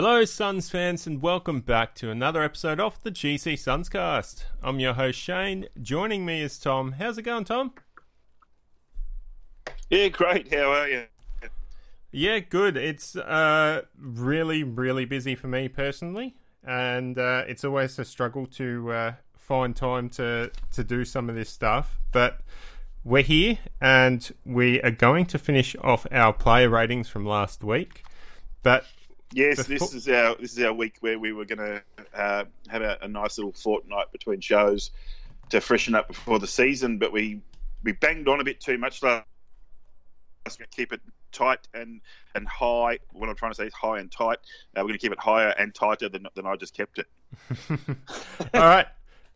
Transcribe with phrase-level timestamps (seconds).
[0.00, 4.44] Hello, Suns fans, and welcome back to another episode of the GC Sunscast.
[4.62, 5.66] I'm your host Shane.
[5.82, 6.92] Joining me is Tom.
[6.92, 7.72] How's it going, Tom?
[9.90, 10.54] Yeah, great.
[10.54, 11.06] How are you?
[12.12, 12.76] Yeah, good.
[12.76, 18.92] It's uh, really, really busy for me personally, and uh, it's always a struggle to
[18.92, 21.98] uh, find time to to do some of this stuff.
[22.12, 22.38] But
[23.02, 28.04] we're here, and we are going to finish off our player ratings from last week.
[28.62, 28.84] But
[29.32, 31.82] Yes, this is our this is our week where we were going to
[32.14, 34.90] uh, have a, a, nice little fortnight between shows
[35.50, 37.40] to freshen up before the season, but we
[37.82, 39.24] we banged on a bit too much last.
[40.70, 42.00] Keep it tight and
[42.34, 42.98] and high.
[43.12, 44.38] What I'm trying to say is high and tight.
[44.74, 47.06] Uh, we're going to keep it higher and tighter than than I just kept it.
[48.54, 48.86] All right.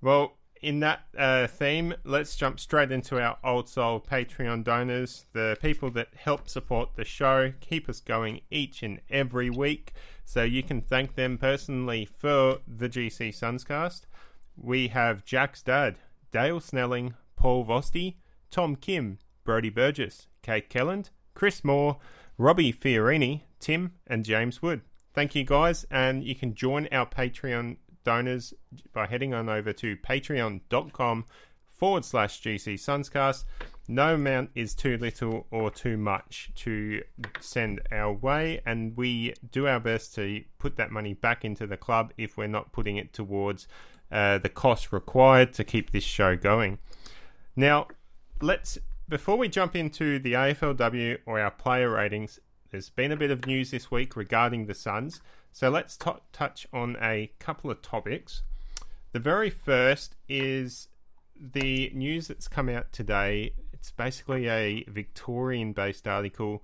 [0.00, 5.58] Well, in that uh, theme, let's jump straight into our old soul Patreon donors, the
[5.60, 9.92] people that help support the show, keep us going each and every week.
[10.24, 14.02] So you can thank them personally for the GC Sunscast.
[14.56, 15.98] We have Jack's dad,
[16.30, 18.16] Dale Snelling, Paul Vosti,
[18.50, 21.98] Tom Kim, Brody Burgess, Kate Kelland, Chris Moore,
[22.38, 24.82] Robbie Fiorini, Tim, and James Wood.
[25.12, 28.54] Thank you guys, and you can join our Patreon donors
[28.92, 31.24] by heading on over to patreon.com
[31.68, 33.44] forward slash GC Sunscast.
[33.88, 37.02] No amount is too little or too much to
[37.40, 41.76] send our way, and we do our best to put that money back into the
[41.76, 43.66] club if we're not putting it towards
[44.12, 46.78] uh, the cost required to keep this show going.
[47.56, 47.88] Now,
[48.40, 52.38] let's before we jump into the AFLW or our player ratings,
[52.70, 55.20] there's been a bit of news this week regarding the Suns.
[55.52, 58.42] So let's t- touch on a couple of topics.
[59.12, 60.88] The very first is
[61.38, 63.54] the news that's come out today.
[63.72, 66.62] It's basically a Victorian based article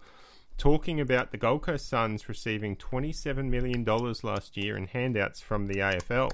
[0.57, 5.77] talking about the Gold Coast Suns receiving $27 million last year in handouts from the
[5.77, 6.31] AFL.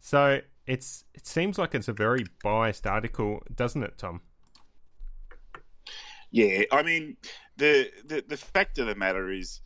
[0.00, 4.20] So it's it seems like it's a very biased article, doesn't it, Tom?
[6.30, 7.16] Yeah, I mean
[7.56, 9.60] the the, the fact of the matter is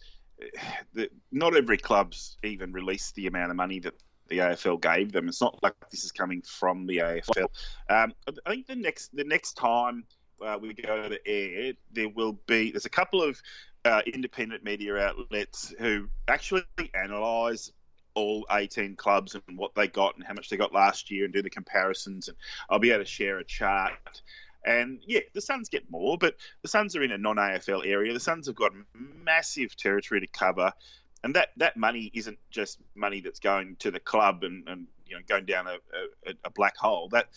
[0.95, 3.95] the, not every club's even released the amount of money that
[4.29, 5.29] the AFL gave them.
[5.29, 7.49] It's not like this is coming from the AFL.
[7.89, 8.13] Um,
[8.47, 10.05] I think the next the next time
[10.45, 13.41] uh, we go to air, there will be there's a couple of
[13.85, 17.73] uh, independent media outlets who actually analyse
[18.15, 21.33] all 18 clubs and what they got and how much they got last year and
[21.33, 22.29] do the comparisons.
[22.29, 22.37] And
[22.69, 23.93] I'll be able to share a chart
[24.65, 28.13] and yeah, the Suns get more, but the Suns are in a non AFL area.
[28.13, 30.73] The Suns have got massive territory to cover.
[31.25, 35.17] And that, that money isn't just money that's going to the club and, and you
[35.17, 35.77] know going down a,
[36.29, 37.09] a, a black hole.
[37.09, 37.29] That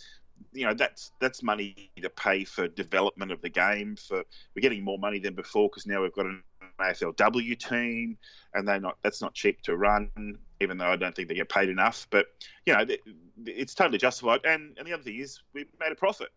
[0.53, 3.95] you know that's that's money to pay for development of the game.
[3.95, 4.23] For
[4.55, 6.43] we're getting more money than before because now we've got an
[6.79, 8.17] AFLW team,
[8.53, 10.09] and they not that's not cheap to run.
[10.59, 12.27] Even though I don't think they get paid enough, but
[12.65, 12.85] you know
[13.45, 14.41] it's totally justified.
[14.45, 16.29] And and the other thing is we made a profit.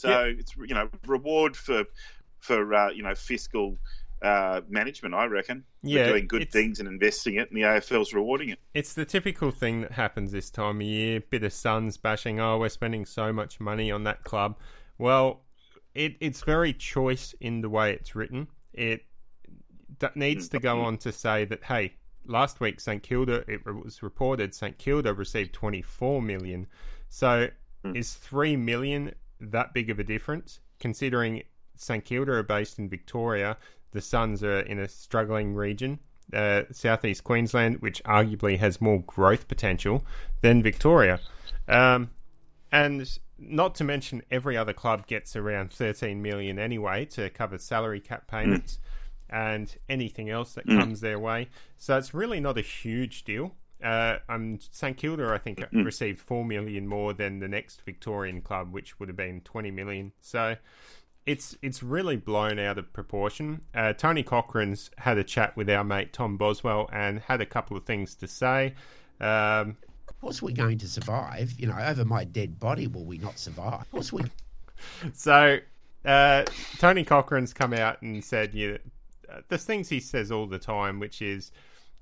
[0.00, 1.84] So it's you know reward for
[2.38, 3.76] for uh, you know fiscal
[4.22, 5.14] uh, management.
[5.14, 5.64] I reckon.
[5.82, 8.58] Yeah, We're doing good things and investing it, and the AFL's rewarding it.
[8.74, 11.20] It's the typical thing that happens this time of year.
[11.20, 12.40] Bit of Suns bashing.
[12.40, 14.58] Oh, we're spending so much money on that club.
[14.98, 15.42] Well,
[15.94, 18.48] it, it's very choice in the way it's written.
[18.72, 19.04] It
[20.14, 21.94] needs to go on to say that hey,
[22.26, 26.66] last week St Kilda it was reported St Kilda received 24 million.
[27.08, 27.48] So
[27.84, 27.96] mm.
[27.96, 31.42] is 3 million that big of a difference, considering
[31.76, 33.56] St Kilda are based in Victoria.
[33.92, 35.98] The Suns are in a struggling region,
[36.32, 40.04] uh, southeast Queensland, which arguably has more growth potential
[40.42, 41.20] than Victoria.
[41.68, 42.10] Um,
[42.70, 48.00] and not to mention, every other club gets around 13 million anyway to cover salary
[48.00, 48.78] cap payments
[49.30, 50.78] and anything else that mm.
[50.78, 51.48] comes their way.
[51.78, 53.54] So it's really not a huge deal.
[53.82, 55.84] Uh, um, St Kilda, I think, mm.
[55.84, 60.12] received four million more than the next Victorian club, which would have been twenty million.
[60.20, 60.56] So
[61.26, 63.60] it's it's really blown out of proportion.
[63.74, 67.76] Uh, Tony Cochrane's had a chat with our mate Tom Boswell and had a couple
[67.76, 68.74] of things to say.
[69.20, 69.76] Um,
[70.08, 71.52] of course, we're going to survive.
[71.58, 73.82] You know, over my dead body, will we not survive?
[73.82, 74.22] Of course, we.
[75.12, 75.58] So,
[76.06, 76.44] uh,
[76.78, 78.78] Tony Cochrane's come out and said, yeah,
[79.48, 81.52] there's things he says all the time, which is,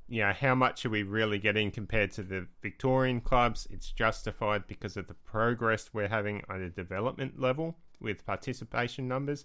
[0.09, 3.69] you know, how much are we really getting compared to the Victorian clubs?
[3.71, 9.45] It's justified because of the progress we're having at a development level with participation numbers,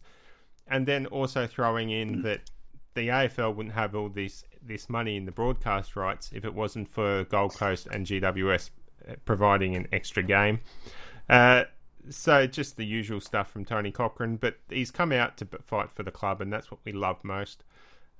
[0.67, 2.49] and then also throwing in that
[2.93, 6.87] the AFL wouldn't have all this this money in the broadcast rights if it wasn't
[6.87, 8.69] for Gold Coast and GWS
[9.09, 10.61] uh, providing an extra game.
[11.29, 11.65] Uh,
[12.09, 16.03] so just the usual stuff from Tony Cochrane, but he's come out to fight for
[16.03, 17.63] the club, and that's what we love most.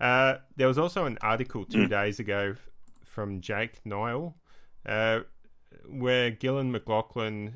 [0.04, 1.90] Uh, there was also an article two mm.
[1.90, 2.56] days ago
[3.06, 4.36] from Jake Niall,
[4.86, 5.22] uh,
[5.88, 7.54] where Gillon McLachlan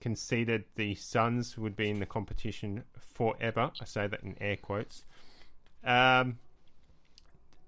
[0.00, 3.70] conceded the Suns would be in the competition forever.
[3.78, 5.04] I say that in air quotes.
[5.84, 6.38] Um,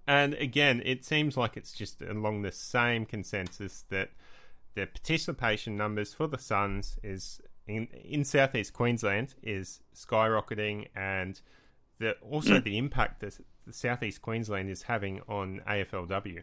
[0.07, 4.13] and again, it seems like it's just along the same consensus that
[4.75, 11.39] the participation numbers for the Suns is in in southeast Queensland is skyrocketing, and
[11.99, 12.65] the also mm.
[12.65, 13.39] the impact that
[13.71, 16.43] southeast Queensland is having on AFLW.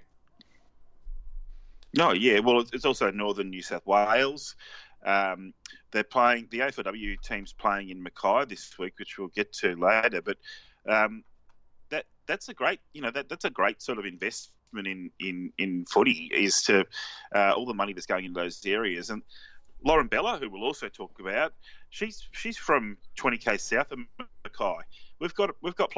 [1.93, 4.55] No, yeah, well, it's also northern New South Wales.
[5.03, 5.53] Um,
[5.91, 10.21] they're playing the AFLW team's playing in Mackay this week, which we'll get to later.
[10.21, 10.37] But
[10.87, 11.23] um,
[11.89, 15.51] that that's a great, you know, that that's a great sort of investment in in
[15.57, 16.85] in footy is to
[17.33, 19.21] uh, all the money that's going into those areas and.
[19.81, 21.53] Lauren Bella, who we'll also talk about,
[21.89, 23.99] she's she's from 20k south of
[24.43, 24.83] Mackay.
[25.21, 25.93] We've got we've got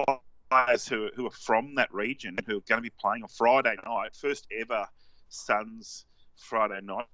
[0.51, 3.75] players who who are from that region who are going to be playing on Friday
[3.85, 4.85] night, first ever
[5.29, 6.05] Suns
[6.35, 7.05] Friday night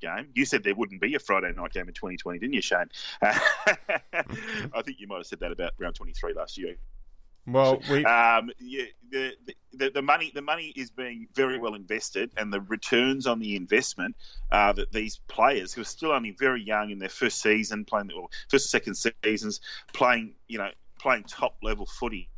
[0.00, 0.28] game.
[0.34, 2.86] You said there wouldn't be a Friday night game in 2020, didn't you, Shane?
[3.22, 6.76] I think you might have said that about round 23 last year.
[7.46, 8.04] Well, we...
[8.04, 9.32] um, yeah, the,
[9.72, 13.56] the, the money the money is being very well invested, and the returns on the
[13.56, 14.16] investment
[14.52, 18.12] are that these players who are still only very young in their first season, playing
[18.12, 19.60] or first second seasons,
[19.94, 22.28] playing you know playing top level footy,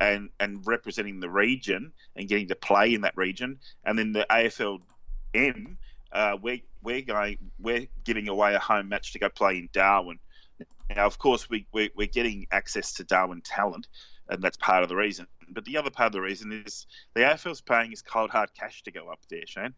[0.00, 4.26] and and representing the region and getting to play in that region, and then the
[4.30, 5.76] AFLM,
[6.12, 10.18] uh, we're we're going we're giving away a home match to go play in Darwin.
[10.94, 13.88] Now, of course, we, we're, we're getting access to Darwin talent,
[14.30, 15.26] and that's part of the reason.
[15.50, 18.82] But the other part of the reason is the AFL's paying is cold hard cash
[18.84, 19.74] to go up there, Shane.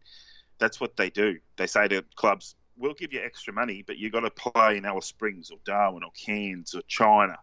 [0.59, 1.37] That's what they do.
[1.57, 4.85] They say to clubs, "We'll give you extra money, but you've got to play in
[4.85, 7.37] Alice Springs or Darwin or Cairns or China."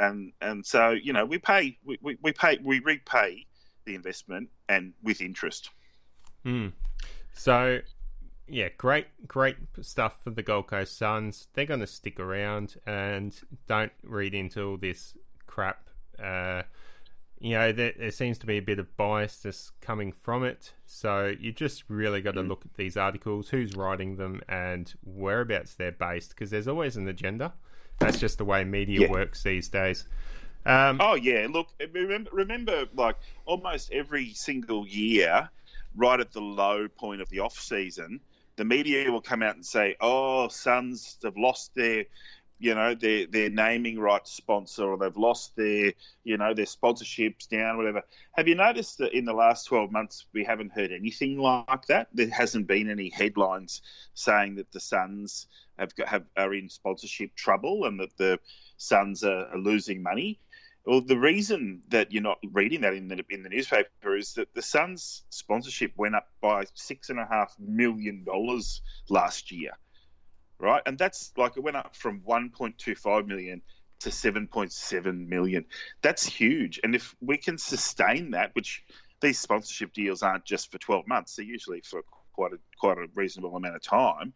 [0.00, 3.46] And and so you know we pay we, we, we pay we repay
[3.84, 5.70] the investment and with interest.
[6.44, 6.68] Hmm.
[7.32, 7.80] So
[8.48, 11.46] yeah, great, great stuff for the Gold Coast Suns.
[11.52, 13.32] They're going to stick around and
[13.68, 15.14] don't read into all this
[15.46, 15.88] crap
[16.20, 16.62] uh,
[17.40, 20.74] you know, there, there, seems to be a bit of bias just coming from it.
[20.84, 22.48] So you just really got to mm.
[22.48, 27.08] look at these articles, who's writing them, and whereabouts they're based, because there's always an
[27.08, 27.54] agenda.
[28.00, 29.10] That's just the way media yeah.
[29.10, 30.06] works these days.
[30.66, 33.16] Um, oh yeah, look, remember, remember, like
[33.46, 35.48] almost every single year,
[35.94, 38.20] right at the low point of the off season,
[38.56, 42.04] the media will come out and say, "Oh, Suns have lost their
[42.60, 47.48] you know their their naming rights sponsor or they've lost their you know their sponsorships
[47.48, 48.02] down whatever.
[48.32, 52.08] Have you noticed that in the last 12 months we haven't heard anything like that?
[52.12, 53.80] There hasn't been any headlines
[54.12, 55.46] saying that the suns
[55.78, 58.38] have, got, have are in sponsorship trouble and that the
[58.76, 60.38] suns are, are losing money?
[60.84, 64.54] Well, the reason that you're not reading that in the in the newspaper is that
[64.54, 69.72] the Suns' sponsorship went up by six and a half million dollars last year
[70.60, 70.82] right?
[70.86, 73.62] And that's like it went up from 1.25 million
[74.00, 75.64] to 7.7 million.
[76.02, 76.80] That's huge.
[76.82, 78.82] And if we can sustain that, which
[79.20, 82.02] these sponsorship deals aren't just for 12 months, they're usually for
[82.32, 84.32] quite a quite a reasonable amount of time.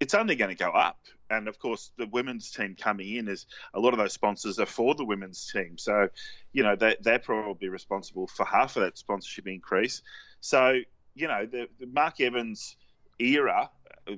[0.00, 0.98] It's only going to go up.
[1.30, 4.66] And of course, the women's team coming in is a lot of those sponsors are
[4.66, 5.78] for the women's team.
[5.78, 6.08] So,
[6.52, 10.02] you know, they, they're probably responsible for half of that sponsorship increase.
[10.40, 10.80] So,
[11.14, 12.76] you know, the, the Mark Evans
[13.18, 13.70] era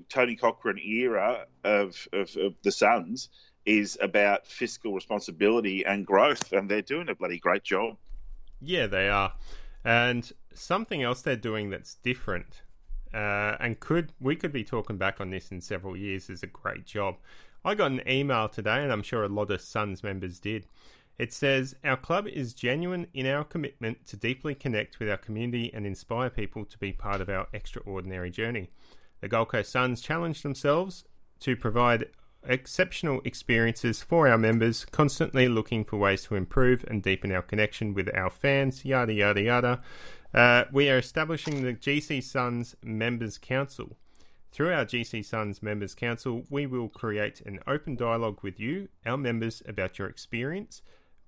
[0.09, 3.29] Tony Cochrane era of, of, of the Suns
[3.65, 7.97] is about fiscal responsibility and growth, and they're doing a bloody great job.
[8.61, 9.33] Yeah, they are.
[9.85, 12.62] And something else they're doing that's different,
[13.12, 16.49] uh, and could we could be talking back on this in several years is a
[16.49, 17.17] great job.
[17.65, 20.67] I got an email today, and I'm sure a lot of Suns members did.
[21.18, 25.70] It says, Our club is genuine in our commitment to deeply connect with our community
[25.73, 28.68] and inspire people to be part of our extraordinary journey.
[29.20, 31.04] The Gold Coast Suns challenge themselves
[31.40, 32.06] to provide
[32.44, 37.94] exceptional experiences for our members, constantly looking for ways to improve and deepen our connection
[37.94, 39.82] with our fans, yada, yada, yada.
[40.35, 43.96] Uh, we are establishing the GC Suns Members Council.
[44.52, 49.16] Through our GC Suns Members Council, we will create an open dialogue with you, our
[49.16, 50.82] members, about your experience,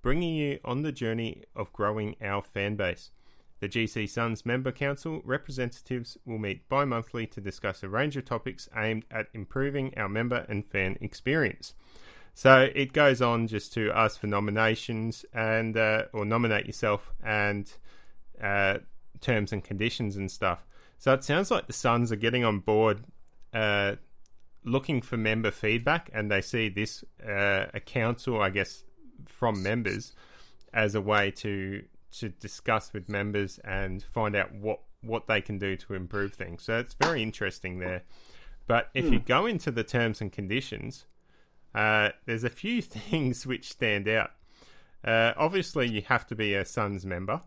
[0.09, 3.11] bringing you on the journey of growing our fan base.
[3.61, 8.25] The GC Suns Member Council representatives will meet bi monthly to discuss a range of
[8.25, 11.75] topics aimed at improving our member and fan experience.
[12.33, 17.71] So it goes on just to ask for nominations and uh, or nominate yourself and
[18.43, 18.79] uh,
[19.21, 20.67] terms and conditions and stuff.
[20.97, 23.05] So it sounds like the Suns are getting on board,
[23.53, 23.97] uh,
[24.65, 28.85] looking for member feedback, and they see this uh, a council, I guess,
[29.31, 30.15] from members
[30.73, 35.59] as a way to to discuss with members and find out what what they can
[35.59, 36.63] do to improve things.
[36.63, 38.03] So it's very interesting there.
[38.67, 41.07] But if you go into the terms and conditions,
[41.75, 44.33] uh, there's a few things which stand out.
[45.05, 47.41] Uh, obviously, you have to be a Suns member,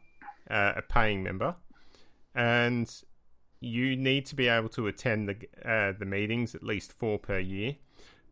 [0.49, 1.55] uh, a paying member,
[2.33, 3.03] and
[3.59, 5.35] you need to be able to attend the
[5.69, 7.75] uh, the meetings at least four per year.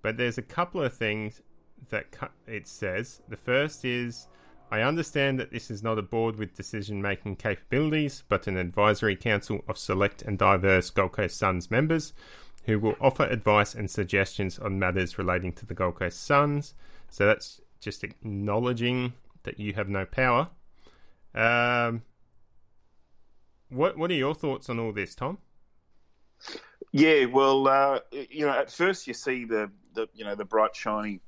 [0.01, 1.41] But there's a couple of things
[1.89, 3.21] that it says.
[3.27, 4.27] The first is
[4.71, 9.15] I understand that this is not a board with decision making capabilities, but an advisory
[9.15, 12.13] council of select and diverse Gold Coast Suns members
[12.65, 16.75] who will offer advice and suggestions on matters relating to the Gold Coast Suns.
[17.09, 20.50] So that's just acknowledging that you have no power.
[21.33, 22.03] Um,
[23.69, 25.39] what What are your thoughts on all this, Tom?
[26.91, 30.75] Yeah, well, uh, you know, at first you see the, the you know the bright
[30.75, 31.21] shiny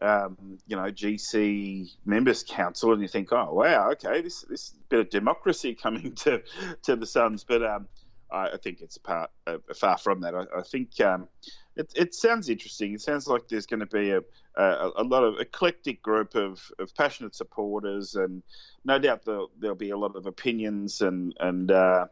[0.00, 5.00] um, you know, GC members council, and you think, oh wow, okay, this this bit
[5.00, 6.42] of democracy coming to
[6.82, 7.88] to the Suns, but um,
[8.30, 10.34] I, I, think it's part uh, far from that.
[10.34, 11.28] I, I think um,
[11.76, 12.94] it, it sounds interesting.
[12.94, 14.20] It sounds like there's going to be a,
[14.56, 18.42] a, a lot of eclectic group of, of passionate supporters, and
[18.84, 22.06] no doubt there'll, there'll be a lot of opinions and and uh,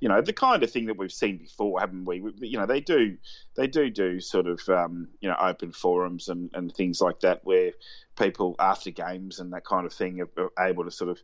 [0.00, 2.22] you know the kind of thing that we've seen before, haven't we?
[2.40, 3.16] You know they do
[3.54, 7.44] they do do sort of um, you know open forums and, and things like that
[7.44, 7.72] where
[8.18, 11.20] people after games and that kind of thing are, are able to sort of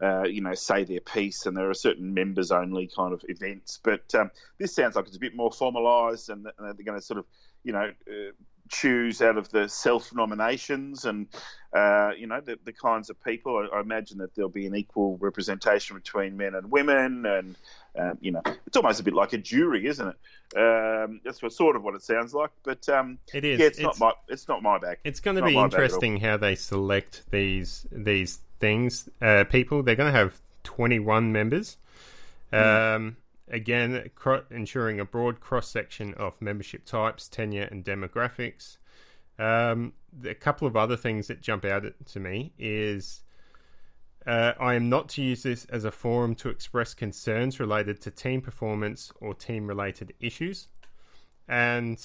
[0.00, 3.80] uh, you know say their piece, and there are certain members only kind of events.
[3.82, 7.04] But um, this sounds like it's a bit more formalised, and, and they're going to
[7.04, 7.26] sort of
[7.64, 7.90] you know.
[8.08, 8.32] Uh,
[8.68, 11.26] choose out of the self nominations and
[11.74, 13.56] uh, you know the, the kinds of people.
[13.56, 17.56] I, I, imagine that there'll be an equal representation between men and women, and
[17.98, 20.58] um, you know it's almost a bit like a jury, isn't it?
[20.58, 22.50] Um, that's what sort of what it sounds like.
[22.62, 23.58] But um, it is.
[23.58, 24.98] Yeah, it's, it's, not my it's not my bag.
[25.04, 29.08] It's going to be interesting how they select these these things.
[29.20, 31.76] Uh, people they're going to have twenty one members.
[32.52, 33.14] Mm
[33.48, 34.10] again,
[34.50, 38.78] ensuring a broad cross section of membership types, tenure, and demographics.
[39.38, 39.94] Um,
[40.24, 43.22] a couple of other things that jump out to me is
[44.26, 48.10] uh, I am not to use this as a forum to express concerns related to
[48.10, 50.68] team performance or team related issues.
[51.48, 51.98] And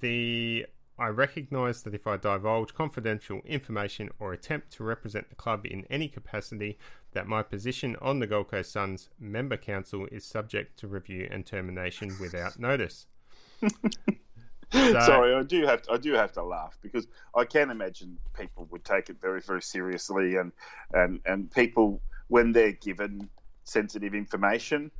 [0.00, 0.66] the
[1.00, 5.86] I recognise that if I divulge confidential information or attempt to represent the club in
[5.88, 6.78] any capacity,
[7.12, 11.46] that my position on the Gold Coast Suns member council is subject to review and
[11.46, 13.06] termination without notice.
[13.62, 18.18] so, Sorry, I do have to, I do have to laugh because I can imagine
[18.38, 20.52] people would take it very very seriously, and
[20.92, 23.30] and and people when they're given
[23.64, 24.90] sensitive information,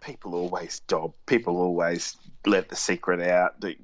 [0.00, 1.12] people always dob.
[1.26, 3.54] People always let the secret out.
[3.62, 3.76] in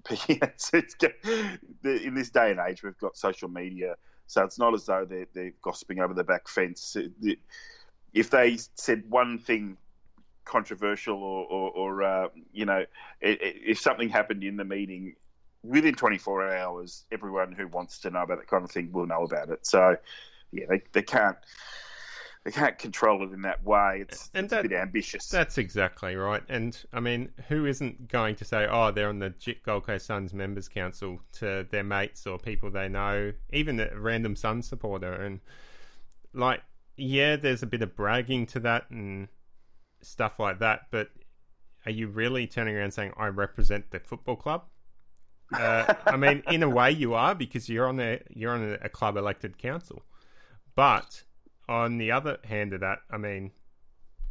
[2.14, 5.52] this day and age, we've got social media, so it's not as though they're, they're
[5.62, 6.96] gossiping over the back fence.
[8.12, 9.76] If they said one thing
[10.44, 12.84] controversial or, or, or uh, you know,
[13.20, 15.14] if something happened in the meeting
[15.62, 19.24] within 24 hours, everyone who wants to know about that kind of thing will know
[19.24, 19.66] about it.
[19.66, 19.96] So,
[20.52, 21.36] yeah, they, they can't
[22.44, 24.00] they can't control it in that way.
[24.02, 25.28] It's, and it's that, a bit ambitious.
[25.28, 26.42] That's exactly right.
[26.48, 29.34] And I mean, who isn't going to say, "Oh, they're on the
[29.64, 34.36] Gold Coast Suns members council" to their mates or people they know, even a random
[34.36, 35.40] Suns supporter, and
[36.34, 36.62] like,
[36.98, 39.28] yeah, there's a bit of bragging to that and
[40.02, 40.88] stuff like that.
[40.90, 41.08] But
[41.86, 44.64] are you really turning around saying, "I represent the football club"?
[45.54, 48.88] Uh, I mean, in a way, you are because you're on the you're on a
[48.88, 50.02] club elected council,
[50.74, 51.22] but
[51.68, 53.52] on the other hand of that, I mean,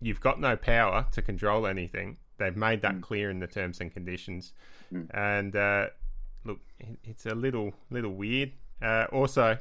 [0.01, 2.17] you've got no power to control anything.
[2.37, 3.01] They've made that mm.
[3.01, 4.53] clear in the terms and conditions.
[4.91, 5.07] Mm.
[5.13, 5.87] And uh,
[6.43, 6.59] look,
[7.03, 8.51] it's a little little weird.
[8.81, 9.57] Uh, also,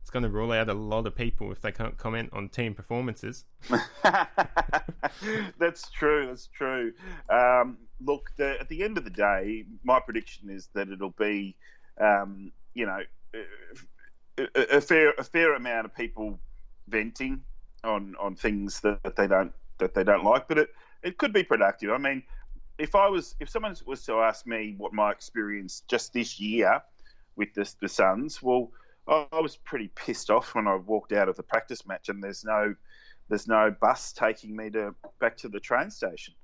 [0.00, 2.74] it's going to rule out a lot of people if they can't comment on team
[2.74, 3.44] performances.
[5.58, 6.26] that's true.
[6.28, 6.92] That's true.
[7.28, 11.56] Um, look, the, at the end of the day, my prediction is that it'll be,
[12.00, 13.00] um, you know,
[14.38, 16.38] a, a, fair a fair amount of people
[16.88, 17.42] venting
[17.84, 20.70] on on things that, that they don't that they don't like, but it
[21.02, 21.90] it could be productive.
[21.90, 22.22] I mean,
[22.78, 26.82] if I was if someone was to ask me what my experience just this year
[27.36, 28.70] with the the Suns, well,
[29.06, 32.22] I, I was pretty pissed off when I walked out of the practice match and
[32.22, 32.74] there's no
[33.28, 36.34] there's no bus taking me to back to the train station,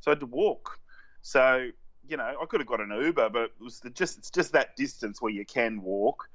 [0.00, 0.78] so I had to walk.
[1.22, 1.68] So
[2.08, 4.52] you know, I could have got an Uber, but it was the, just it's just
[4.52, 6.28] that distance where you can walk,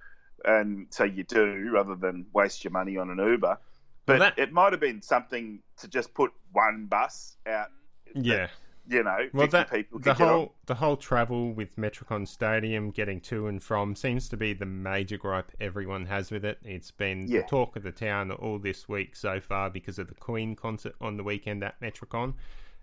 [0.46, 3.58] and so you do rather than waste your money on an Uber.
[4.06, 7.70] But Well, that- it might have been something to just put one bus out.
[8.16, 8.48] Yeah.
[8.88, 13.22] You know, Well, 50 that people the whole the whole travel with Metricon Stadium, getting
[13.22, 16.58] to and from, seems to be the major gripe everyone has with it.
[16.64, 17.42] It's been Yeah.
[17.42, 20.96] the talk of the town all this week so far because of the Queen concert
[21.00, 22.34] on the weekend at Metricon,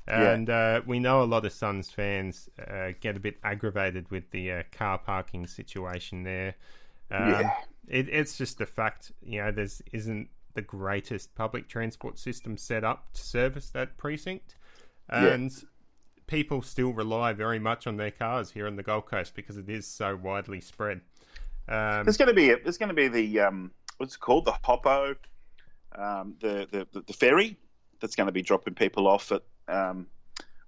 [0.07, 0.31] Yeah.
[0.33, 4.31] and uh, we know a lot of Suns fans uh, get a bit aggravated with
[4.31, 6.55] the uh, car parking situation there.
[7.11, 7.51] Um, Yeah.
[7.89, 12.85] it, it's just the fact, you know, there's isn't the greatest public transport system set
[12.85, 14.57] up to service that precinct,
[15.11, 15.29] Yeah.
[15.33, 15.53] and
[16.27, 19.69] people still rely very much on their cars here on the Gold Coast because it
[19.69, 21.01] is so widely spread.
[21.69, 24.45] Um, There's going to be a, there's going to be the um, what's it called
[24.47, 25.17] the Hoppo,
[25.97, 27.57] um, the, the the the ferry
[28.01, 30.07] that's going to be dropping people off at um,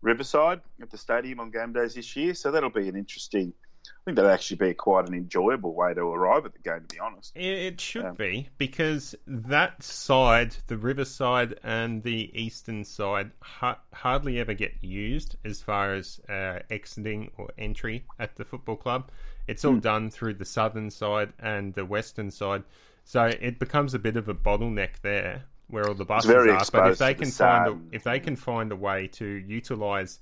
[0.03, 2.35] Riverside at the stadium on game days this year.
[2.35, 3.53] So that'll be an interesting.
[3.87, 6.81] I think that'd actually be quite an enjoyable way to arrive at the game.
[6.89, 12.85] To be honest, It, should Um, be because that side, the riverside and the eastern
[12.85, 18.45] side, ha- hardly ever get used as far as uh, exiting or entry at the
[18.45, 19.11] football club.
[19.47, 22.63] It's all done through the southern side and the western side,
[23.05, 26.65] so it becomes a bit of a bottleneck there where all the buses are.
[26.73, 29.25] But if they to the can find a, if they can find a way to
[29.27, 30.21] utilize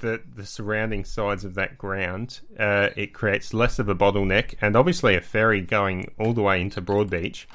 [0.00, 4.76] the the surrounding sides of that ground, uh, it creates less of a bottleneck, and
[4.76, 7.46] obviously a ferry going all the way into Broadbeach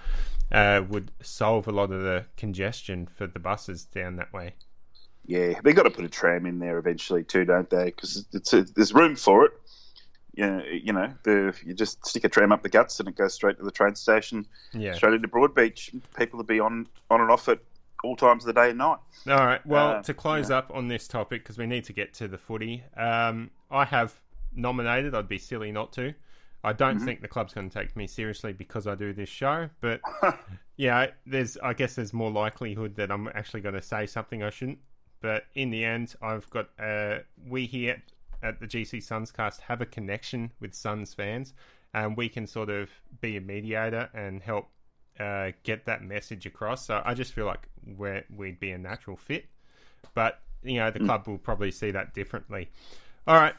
[0.52, 4.54] uh, would solve a lot of the congestion for the buses down that way.
[5.26, 7.86] yeah, they got to put a tram in there eventually too, don't they?
[7.86, 8.26] Because
[8.76, 9.52] there's room for it.
[10.36, 13.36] Yeah, you know, the, you just stick a tram up the guts and it goes
[13.36, 14.94] straight to the train station, Yeah.
[14.94, 15.94] straight into Broadbeach.
[16.18, 17.60] People will be on on and off at
[18.04, 18.98] all times of the day and night.
[19.28, 19.66] All right.
[19.66, 22.38] Well, Uh, to close up on this topic, because we need to get to the
[22.38, 24.22] footy, um, I have
[24.54, 25.16] nominated.
[25.16, 26.14] I'd be silly not to.
[26.66, 29.70] I don't think the club's going to take me seriously because I do this show,
[29.82, 30.00] but
[30.78, 31.58] yeah, there's.
[31.58, 34.80] I guess there's more likelihood that I'm actually going to say something I shouldn't.
[35.22, 36.70] But in the end, I've got.
[36.80, 38.02] Uh, we here
[38.42, 41.54] at the GC Sunscast have a connection with Suns fans,
[41.94, 42.90] and we can sort of
[43.20, 44.70] be a mediator and help
[45.20, 46.86] uh, get that message across.
[46.86, 49.46] So I just feel like we're, we'd be a natural fit.
[50.14, 52.70] But, you know, the club will probably see that differently.
[53.28, 53.56] All right,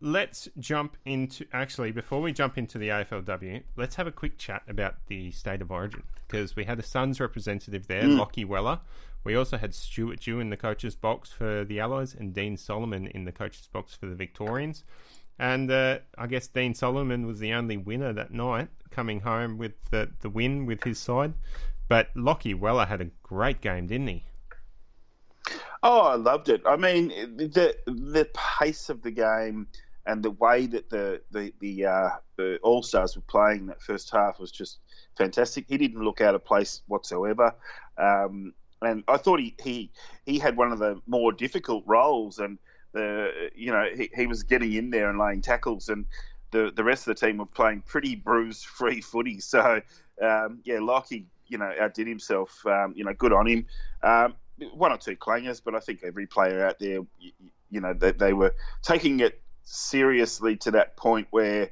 [0.00, 1.44] let's jump into.
[1.52, 5.60] Actually, before we jump into the AFLW, let's have a quick chat about the state
[5.60, 6.04] of origin.
[6.26, 8.80] Because we had a Suns representative there, Lachie Weller.
[9.24, 13.06] We also had Stuart Dew in the coach's box for the Allies and Dean Solomon
[13.08, 14.84] in the coach's box for the Victorians.
[15.38, 19.72] And uh, I guess Dean Solomon was the only winner that night, coming home with
[19.90, 21.34] the, the win with his side.
[21.88, 24.24] But Lachie Weller had a great game, didn't he?
[25.82, 26.62] Oh, I loved it.
[26.66, 29.68] I mean, the the pace of the game
[30.08, 34.10] and the way that the the the, uh, the All Stars were playing that first
[34.10, 34.78] half was just
[35.16, 35.66] fantastic.
[35.68, 37.54] He didn't look out of place whatsoever,
[37.98, 39.92] um, and I thought he, he
[40.26, 42.58] he had one of the more difficult roles, and
[42.92, 46.06] the you know he, he was getting in there and laying tackles, and
[46.50, 49.40] the the rest of the team were playing pretty bruise free footy.
[49.40, 49.80] So
[50.22, 52.64] um, yeah, Lachie you know outdid himself.
[52.66, 53.66] Um, you know, good on him.
[54.02, 54.34] Um,
[54.74, 57.32] one or two clangers, but I think every player out there, you,
[57.70, 61.70] you know, they, they were taking it seriously to that point where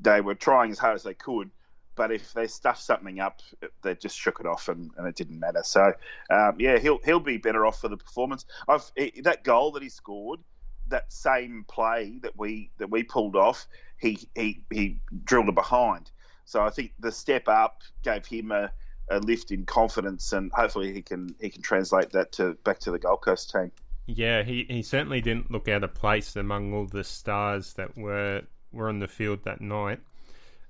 [0.00, 1.50] they were trying as hard as they could.
[1.96, 3.40] But if they stuffed something up,
[3.82, 5.62] they just shook it off, and, and it didn't matter.
[5.62, 5.92] So,
[6.28, 8.46] um, yeah, he'll he'll be better off for the performance.
[8.66, 8.90] I've,
[9.22, 10.40] that goal that he scored,
[10.88, 16.10] that same play that we that we pulled off, he he he drilled it behind.
[16.46, 18.72] So I think the step up gave him a,
[19.08, 22.90] a lift in confidence, and hopefully he can he can translate that to back to
[22.90, 23.70] the Gold Coast team.
[24.06, 28.42] Yeah, he, he certainly didn't look out of place among all the stars that were
[28.72, 30.00] were on the field that night.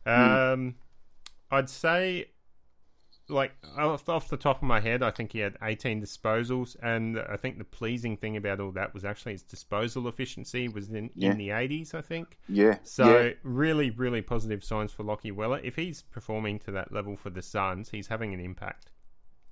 [0.06, 0.76] Um,
[1.50, 2.26] I'd say,
[3.28, 7.18] like off, off the top of my head, I think he had 18 disposals, and
[7.18, 11.10] I think the pleasing thing about all that was actually his disposal efficiency was in,
[11.14, 11.30] Yeah.
[11.32, 12.38] in the 80s, I think.
[12.48, 12.78] Yeah.
[12.82, 13.30] So yeah.
[13.42, 15.60] really, really positive signs for Lachie Weller.
[15.64, 18.90] If he's performing to that level for the Suns, he's having an impact.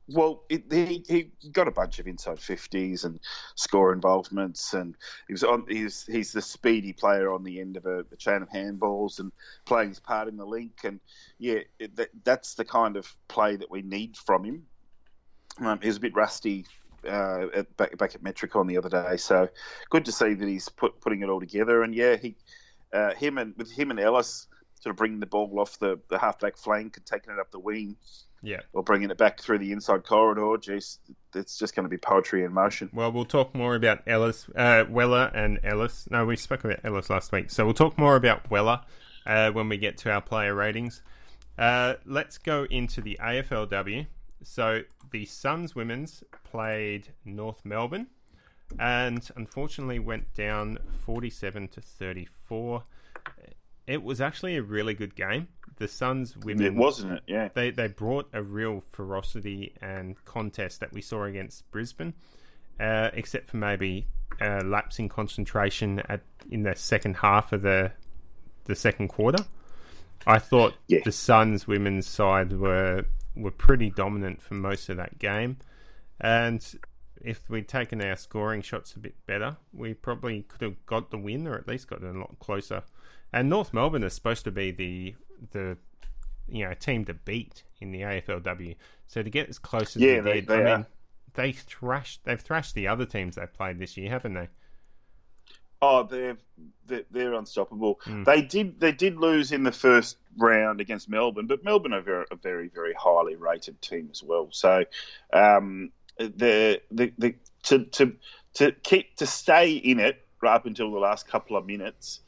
[0.08, 3.20] Well, it, he he got a bunch of inside fifties and
[3.54, 4.96] score involvements, and
[5.28, 5.64] he was on.
[5.68, 9.30] He's he's the speedy player on the end of a, a chain of handballs and
[9.64, 11.00] playing his part in the link, and
[11.38, 14.66] yeah, it, that, that's the kind of play that we need from him.
[15.60, 16.66] Um, he was a bit rusty
[17.06, 19.16] uh, at, back, back at Metricon the other day.
[19.16, 19.48] So
[19.90, 21.82] good to see that he's put, putting it all together.
[21.82, 22.36] And yeah, he,
[22.92, 24.46] uh, him and with him and Ellis
[24.80, 27.58] sort of bringing the ball off the, the halfback flank and taking it up the
[27.58, 27.96] wing.
[28.42, 28.60] Yeah.
[28.72, 30.42] Or bringing it back through the inside corridor.
[30.42, 30.98] Jeez,
[31.34, 32.90] it's just going to be poetry in motion.
[32.92, 36.08] Well, we'll talk more about Ellis, uh, Weller and Ellis.
[36.10, 37.50] No, we spoke about Ellis last week.
[37.50, 38.80] So we'll talk more about Weller
[39.26, 41.02] uh, when we get to our player ratings.
[41.56, 44.06] Uh, let's go into the AFLW.
[44.42, 48.08] So the Suns women's played North Melbourne
[48.78, 52.84] and unfortunately went down 47 to 34.
[53.86, 55.48] It was actually a really good game.
[55.76, 57.22] The Suns women, it wasn't it?
[57.26, 62.14] Yeah, they they brought a real ferocity and contest that we saw against Brisbane,
[62.78, 64.06] uh, except for maybe
[64.40, 67.92] uh, lapsing concentration at in the second half of the
[68.64, 69.44] the second quarter.
[70.26, 71.00] I thought Yeah.
[71.04, 73.04] the Suns women's side were
[73.34, 75.56] were pretty dominant for most of that game,
[76.20, 76.64] and
[77.20, 81.18] if we'd taken our scoring shots a bit better, we probably could have got the
[81.18, 82.82] win or at least got it a lot closer.
[83.32, 85.14] And North Melbourne is supposed to be the
[85.50, 85.76] the
[86.48, 88.76] you know team to beat in the AFLW.
[89.06, 90.76] So to get as close as Yeah, they- did, they I are.
[90.78, 90.86] mean,
[91.34, 94.48] they thrashed they've thrashed the other teams they've played this year, haven't they?
[95.84, 96.36] Oh, they're
[96.86, 98.00] they're, they're unstoppable.
[98.24, 102.24] They did they did lose in the first round against Melbourne, but Melbourne are very,
[102.30, 104.48] a very very highly rated team as well.
[104.52, 104.84] So,
[105.32, 108.12] um, the the, the to to
[108.54, 112.20] to keep to stay in it right up until the last couple of minutes.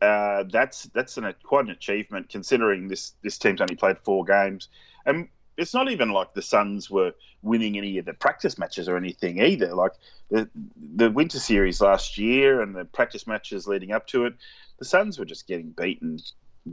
[0.00, 4.68] Uh, that's that's an, quite an achievement considering this this team's only played four games,
[5.06, 8.96] and it's not even like the Suns were winning any of the practice matches or
[8.96, 9.74] anything either.
[9.74, 9.92] Like
[10.30, 14.34] the the winter series last year and the practice matches leading up to it,
[14.78, 16.18] the Suns were just getting beaten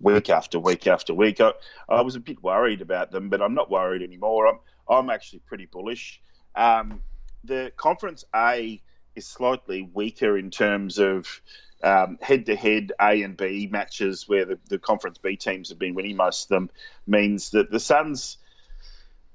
[0.02, 1.40] week after week after week.
[1.40, 1.54] I,
[1.88, 4.48] I was a bit worried about them, but I'm not worried anymore.
[4.48, 4.60] I'm
[4.90, 6.22] I'm actually pretty bullish.
[6.56, 7.02] Um,
[7.44, 8.82] the Conference A
[9.16, 11.42] is slightly weaker in terms of
[11.84, 16.16] um, head-to-head A and B matches where the, the Conference B teams have been winning
[16.16, 16.70] most of them.
[17.06, 18.38] Means that the Suns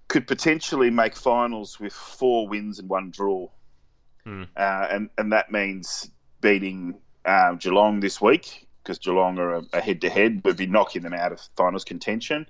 [0.09, 3.49] could potentially make finals with four wins and one draw,
[4.57, 9.81] uh, and and that means beating uh, Geelong this week because Geelong are a, a
[9.81, 10.41] head-to-head.
[10.45, 12.47] Would be knocking them out of finals contention,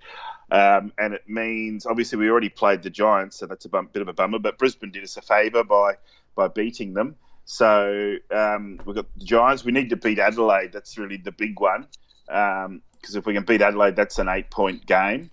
[0.52, 4.02] um, and it means obviously we already played the Giants, so that's a bum, bit
[4.02, 4.38] of a bummer.
[4.38, 5.96] But Brisbane did us a favour by
[6.36, 7.16] by beating them.
[7.50, 9.64] So um, we've got the Giants.
[9.64, 10.70] We need to beat Adelaide.
[10.70, 11.86] That's really the big one.
[12.26, 15.30] Because if we can beat Adelaide, that's an eight-point game.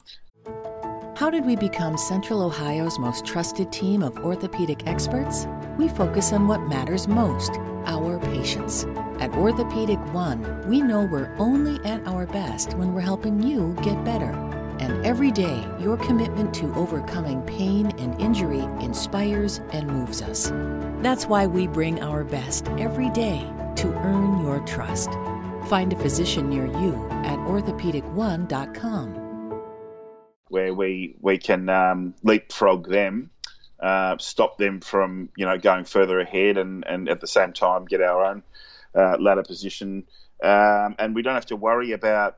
[1.17, 5.45] How did we become Central Ohio's most trusted team of orthopedic experts?
[5.77, 7.51] We focus on what matters most
[7.85, 8.85] our patients.
[9.19, 14.01] At Orthopedic One, we know we're only at our best when we're helping you get
[14.05, 14.31] better.
[14.79, 20.51] And every day, your commitment to overcoming pain and injury inspires and moves us.
[21.01, 25.09] That's why we bring our best every day to earn your trust.
[25.67, 29.21] Find a physician near you at orthopedic1.com.
[30.49, 33.31] where we we can um, leapfrog them,
[33.79, 37.85] uh, stop them from you know going further ahead, and, and at the same time
[37.85, 38.43] get our own
[38.95, 40.03] uh, ladder position,
[40.43, 42.37] um, and we don't have to worry about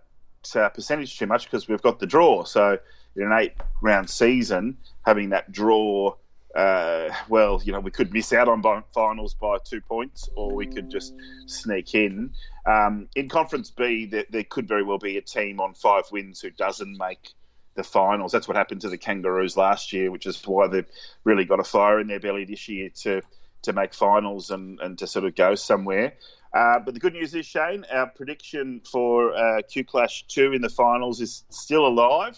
[0.56, 2.44] uh, percentage too much because we've got the draw.
[2.44, 2.78] So
[3.16, 6.16] in an eight round season, having that draw.
[6.56, 10.66] Uh, well, you know, we could miss out on finals by two points, or we
[10.66, 11.14] could just
[11.46, 12.32] sneak in.
[12.66, 16.42] Um, in Conference B, there, there could very well be a team on five wins
[16.42, 17.34] who doesn't make
[17.76, 18.32] the finals.
[18.32, 20.90] That's what happened to the Kangaroos last year, which is why they've
[21.24, 23.22] really got a fire in their belly this year to
[23.64, 26.14] to make finals and, and to sort of go somewhere.
[26.54, 30.62] Uh, but the good news is, Shane, our prediction for uh, Q Clash 2 in
[30.62, 32.38] the finals is still alive.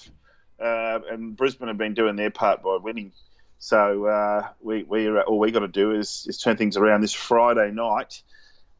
[0.59, 3.13] Uh, and Brisbane have been doing their part by winning.
[3.59, 7.13] So uh, we, we all we got to do is, is turn things around this
[7.13, 8.21] Friday night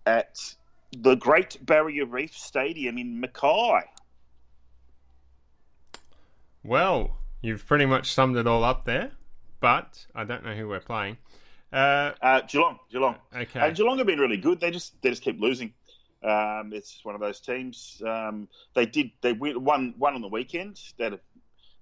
[0.05, 0.39] at
[0.97, 3.81] the Great Barrier Reef Stadium in Mackay.
[6.63, 9.11] Well, you've pretty much summed it all up there,
[9.59, 11.17] but I don't know who we're playing.
[11.71, 13.15] Uh, Uh, Geelong, Geelong.
[13.36, 13.60] Okay.
[13.60, 14.60] And Geelong have been really good.
[14.60, 15.73] They just they just keep losing.
[16.23, 18.01] Um, it's one of those teams.
[18.05, 20.79] Um, they did they win, won one on the weekend.
[20.97, 21.19] They had a,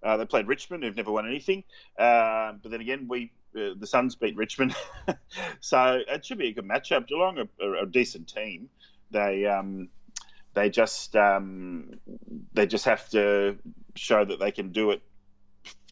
[0.03, 1.63] uh, they played Richmond, who've never won anything.
[1.97, 4.75] Um, but then again, we uh, the Suns beat Richmond,
[5.59, 7.07] so it should be a good matchup.
[7.07, 8.69] Geelong are, are a decent team.
[9.09, 9.89] They um,
[10.53, 11.99] they just um,
[12.53, 13.57] they just have to
[13.95, 15.01] show that they can do it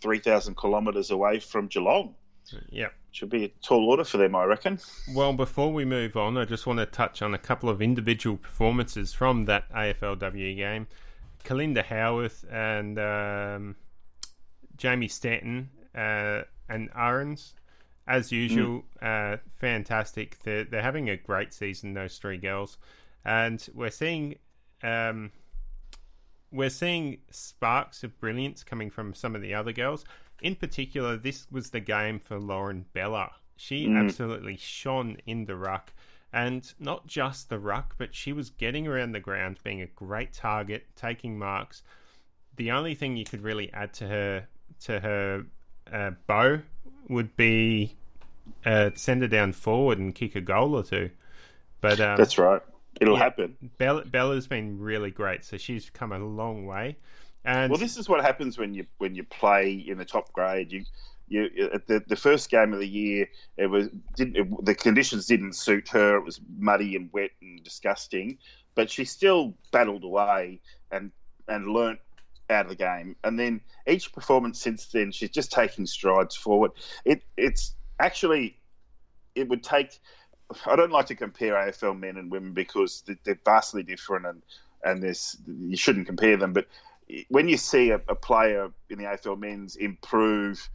[0.01, 2.15] three thousand kilometres away from Geelong.
[2.69, 2.87] Yeah.
[3.11, 4.79] Should be a tall order for them, I reckon.
[5.13, 8.37] Well, before we move on, I just want to touch on a couple of individual
[8.37, 10.87] performances from that AFLW game.
[11.43, 13.75] Kalinda Howarth and um,
[14.75, 17.53] Jamie Stanton uh, and Ahrens
[18.07, 19.33] as usual, mm.
[19.33, 20.39] uh, fantastic.
[20.43, 22.77] They're, they're having a great season, those three girls.
[23.23, 24.35] And we're seeing.
[24.83, 25.31] Um,
[26.51, 30.05] we're seeing sparks of brilliance coming from some of the other girls.
[30.45, 33.31] In particular, this was the game for Lauren Bella.
[33.57, 33.99] She mm.
[33.99, 35.91] absolutely shone in the ruck.
[36.31, 40.33] And not just the ruck, but she was getting around the ground, being a great
[40.33, 41.81] target, taking marks.
[42.57, 44.47] The only thing you could really add to her
[44.81, 45.45] to her
[45.91, 46.59] uh, bow
[47.09, 47.95] would be
[48.63, 51.09] uh, send her down forward and kick a goal or two.
[51.81, 52.61] But um, that's right.
[53.01, 53.55] It'll yeah, happen.
[53.79, 56.97] Bella, Bella's been really great, so she's come a long way.
[57.45, 60.71] And well, this is what happens when you when you play in the top grade.
[60.71, 60.83] You
[61.27, 63.27] you at the, the first game of the year,
[63.57, 66.17] it was didn't it, the conditions didn't suit her.
[66.17, 68.39] It was muddy and wet and disgusting,
[68.73, 71.11] but she still battled away and
[71.47, 71.99] and learnt
[72.49, 73.15] out of the game.
[73.23, 76.71] And then each performance since then, she's just taking strides forward.
[77.05, 78.57] It it's actually
[79.35, 79.99] it would take.
[80.65, 84.41] I don't like to compare AFL men and women because they're vastly different and
[84.83, 86.67] and there's you shouldn't compare them, but
[87.29, 90.69] when you see a, a, player in the AFL men's improve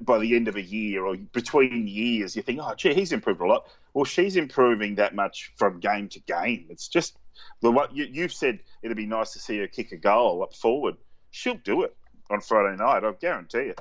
[0.00, 3.40] by the end of a year or between years, you think, oh, gee, he's improved
[3.40, 3.66] a lot.
[3.94, 6.66] Well, she's improving that much from game to game.
[6.70, 7.16] It's just
[7.60, 8.60] the what you, you've said.
[8.82, 10.96] It'd be nice to see her kick a goal up forward.
[11.30, 11.94] She'll do it
[12.30, 13.04] on Friday night.
[13.04, 13.74] I guarantee you.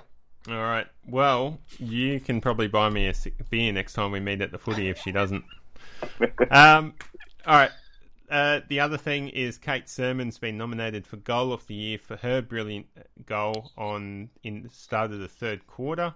[0.49, 0.87] All right.
[1.07, 3.13] Well, you can probably buy me a
[3.49, 5.43] beer next time we meet at the footy if she doesn't.
[6.51, 6.93] um.
[7.45, 7.71] All right.
[8.31, 12.15] Uh, the other thing is Kate Surman's been nominated for Goal of the Year for
[12.15, 12.87] her brilliant
[13.25, 16.13] goal on in the start of the third quarter.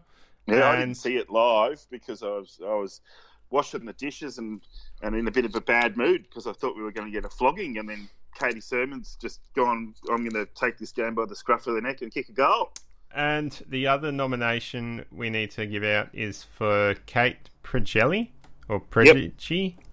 [0.48, 0.64] Yeah, and...
[0.64, 3.02] I didn't see it live because I was I was
[3.50, 4.62] washing the dishes and,
[5.02, 7.12] and in a bit of a bad mood because I thought we were going to
[7.12, 8.08] get a flogging, and then
[8.40, 9.94] Katie Surman's just gone.
[10.10, 12.34] I'm going to take this game by the scruff of the neck and kick a
[12.34, 12.72] goal.
[13.14, 18.30] And the other nomination we need to give out is for Kate Pregelli
[18.70, 19.20] or Pregi.
[19.20, 19.85] Yep.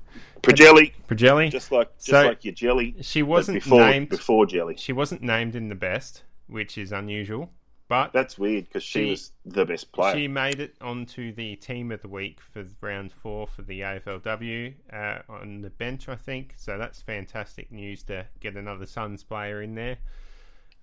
[0.42, 0.92] Projelli.
[1.09, 1.51] Projelli.
[1.51, 2.96] Just like just so like your jelly.
[3.03, 4.77] She wasn't before, named before jelly.
[4.77, 7.51] She wasn't named in the best, which is unusual.
[7.92, 10.16] But that's weird because she, she, was the best player.
[10.16, 14.75] She made it onto the team of the week for round four for the AFLW
[14.90, 16.55] uh, on the bench, I think.
[16.57, 19.98] So that's fantastic news to get another Suns player in there.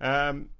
[0.00, 0.50] Um,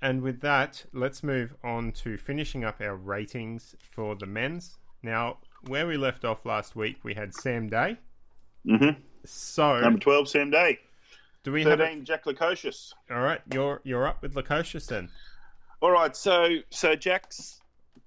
[0.00, 4.78] and with that, let's move on to finishing up our ratings for the men's.
[5.04, 7.98] Now, where we left off last week, we had Sam Day.
[8.66, 9.00] Mm-hmm.
[9.24, 10.78] So number twelve, Sam Day.
[11.44, 12.92] Do we thirteen, have Jack Lukosius.
[13.10, 15.08] All right, you're you're up with Lukosius then.
[15.80, 17.60] All right, so so Jack's,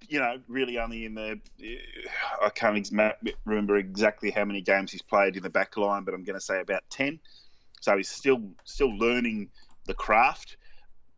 [0.08, 1.40] you know, really only in the.
[2.42, 2.90] I can't
[3.46, 6.46] remember exactly how many games he's played in the back line, but I'm going to
[6.46, 7.20] say about ten.
[7.82, 9.50] So he's still still learning
[9.86, 10.58] the craft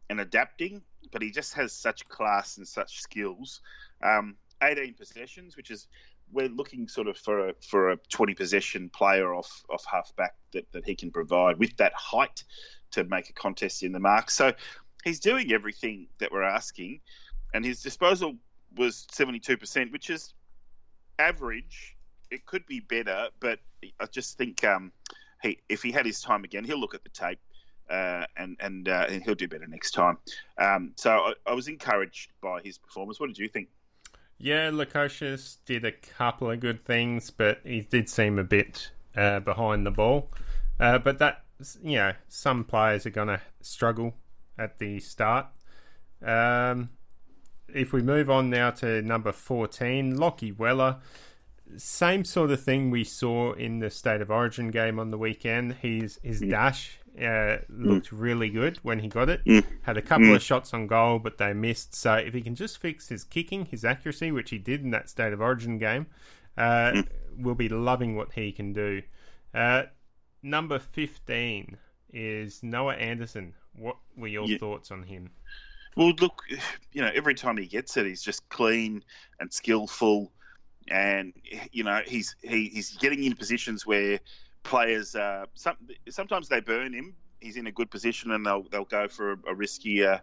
[0.10, 3.62] and adapting, but he just has such class and such skills.
[4.04, 5.88] Um, 18 possessions, which is
[6.32, 10.72] we're looking sort of for a for a 20 possession player off off halfback that,
[10.72, 12.44] that he can provide with that height
[12.92, 14.30] to make a contest in the mark.
[14.30, 14.54] So
[15.04, 17.02] he's doing everything that we're asking,
[17.54, 18.36] and his disposal
[18.76, 20.34] was 72%, which is
[21.20, 21.96] average.
[22.30, 23.60] It could be better, but
[24.00, 24.92] I just think um,
[25.42, 27.40] he if he had his time again, he'll look at the tape.
[27.90, 30.18] Uh, and and, uh, and he'll do better next time.
[30.58, 33.18] Um, so I, I was encouraged by his performance.
[33.18, 33.70] What did you think?
[34.40, 39.40] Yeah, Lukosius did a couple of good things, but he did seem a bit uh,
[39.40, 40.30] behind the ball.
[40.80, 41.44] Uh, but that,
[41.82, 44.14] you know, some players are going to struggle
[44.58, 45.48] at the start.
[46.24, 46.92] Um,
[47.68, 50.98] if we move on now to number 14, Lachie Weller,
[51.76, 55.74] same sort of thing we saw in the State of Origin game on the weekend.
[55.74, 58.20] His his dash uh, looked mm.
[58.20, 59.44] really good when he got it.
[59.46, 59.66] Mm.
[59.84, 60.36] Had a couple mm.
[60.36, 61.96] of shots on goal, but they missed.
[61.96, 65.10] So if he can just fix his kicking, his accuracy, which he did in that
[65.10, 66.08] State of Origin game,
[66.58, 67.08] uh, mm.
[67.38, 69.02] we'll be loving what he can do.
[69.54, 69.84] Uh,
[70.44, 71.78] number 15
[72.14, 73.54] is Noah Anderson.
[73.76, 74.58] What were your yeah.
[74.58, 75.32] thoughts on him?
[75.96, 76.44] Well, look,
[76.92, 79.04] you know, every time he gets it, he's just clean
[79.40, 80.32] and skillful,
[80.90, 81.34] and
[81.72, 84.20] you know, he's he, he's getting in positions where
[84.64, 85.76] players uh, some,
[86.10, 87.16] sometimes they burn him.
[87.40, 90.22] He's in a good position and they'll they'll go for a, a riskier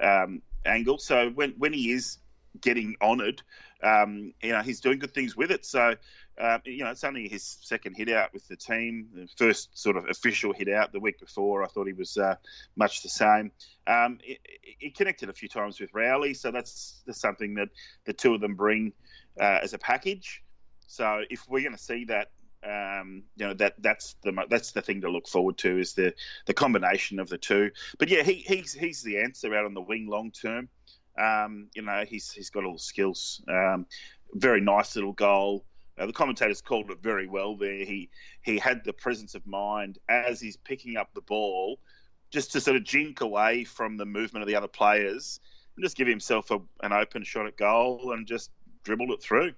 [0.00, 0.98] um, angle.
[0.98, 2.18] So when when he is
[2.60, 3.42] getting honoured,
[3.82, 5.64] um, you know he's doing good things with it.
[5.64, 5.94] So
[6.40, 9.08] uh, you know it's only his second hit out with the team.
[9.14, 12.34] The first sort of official hit out the week before, I thought he was uh,
[12.76, 13.52] much the same.
[13.86, 14.38] Um, he,
[14.78, 17.68] he, connected a few times with Rowley, so that's, that's something that
[18.04, 18.92] the two of them bring
[19.40, 20.42] uh, as a package.
[20.88, 22.30] So if we're going to see that
[22.66, 26.14] um, you know that that's the that's the thing to look forward to is the
[26.46, 27.70] the combination of the two.
[27.98, 30.68] But yeah, he, he's he's the answer out on the wing long term.
[31.18, 33.42] Um, you know, he's he's got all the skills.
[33.48, 33.86] Um,
[34.34, 35.64] very nice little goal.
[35.98, 37.84] Uh, the commentators called it very well there.
[37.84, 38.10] He
[38.42, 41.78] he had the presence of mind as he's picking up the ball,
[42.30, 45.40] just to sort of jink away from the movement of the other players
[45.76, 48.50] and just give himself a, an open shot at goal and just
[48.82, 49.52] dribbled it through.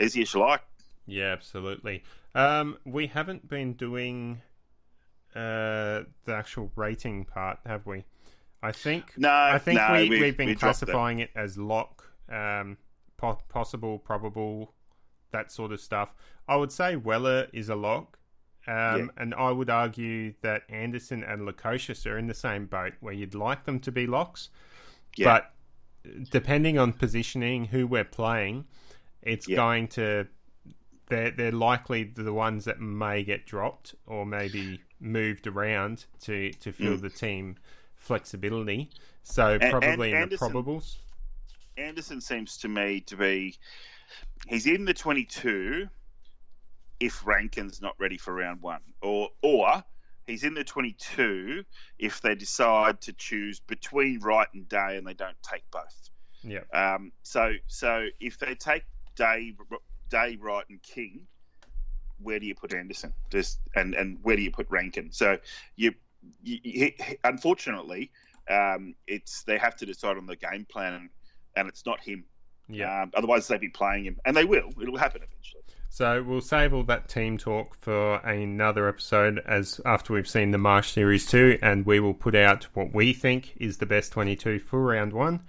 [0.00, 0.62] Easy as you like.
[1.10, 2.04] Yeah, absolutely.
[2.34, 4.42] Um, we haven't been doing
[5.34, 8.04] uh, the actual rating part, have we?
[8.62, 9.30] I think no.
[9.30, 12.76] I think no, we, we, have been we classifying it as lock, um,
[13.16, 14.74] po- possible, probable,
[15.32, 16.14] that sort of stuff.
[16.46, 18.18] I would say Weller is a lock.
[18.66, 19.06] Um, yeah.
[19.16, 23.34] And I would argue that Anderson and Lukosius are in the same boat where you'd
[23.34, 24.50] like them to be locks.
[25.16, 25.24] Yeah.
[26.04, 28.66] But depending on positioning, who we're playing,
[29.22, 29.56] it's yeah.
[29.56, 30.26] going to.
[31.10, 36.72] They're, they're likely the ones that may get dropped or maybe moved around to, to
[36.72, 37.00] feel mm.
[37.00, 37.56] the team
[37.96, 38.90] flexibility.
[39.22, 40.96] So probably and, in Anderson, the probables.
[41.76, 43.56] Anderson seems to me to be
[44.46, 45.88] he's in the 22
[46.98, 49.82] if Rankin's not ready for round one, or or
[50.26, 51.64] he's in the 22
[51.98, 56.10] if they decide to choose between Wright and Day and they don't take both.
[56.42, 56.60] Yeah.
[56.72, 58.84] Um, so so if they take
[59.16, 59.54] Day,
[60.10, 61.26] Day, Wright, and King,
[62.22, 63.12] where do you put Anderson?
[63.30, 65.10] Just and and where do you put Rankin?
[65.12, 65.38] So
[65.76, 65.94] you,
[66.42, 66.92] you, you
[67.24, 68.10] unfortunately,
[68.50, 71.08] um, it's they have to decide on the game plan, and,
[71.56, 72.24] and it's not him.
[72.68, 73.02] Yeah.
[73.02, 74.70] Um, otherwise, they'd be playing him, and they will.
[74.80, 75.62] It'll happen eventually.
[75.92, 80.58] So we'll save all that team talk for another episode as after we've seen the
[80.58, 84.60] Marsh Series 2 and we will put out what we think is the best 22
[84.60, 85.40] for round 1.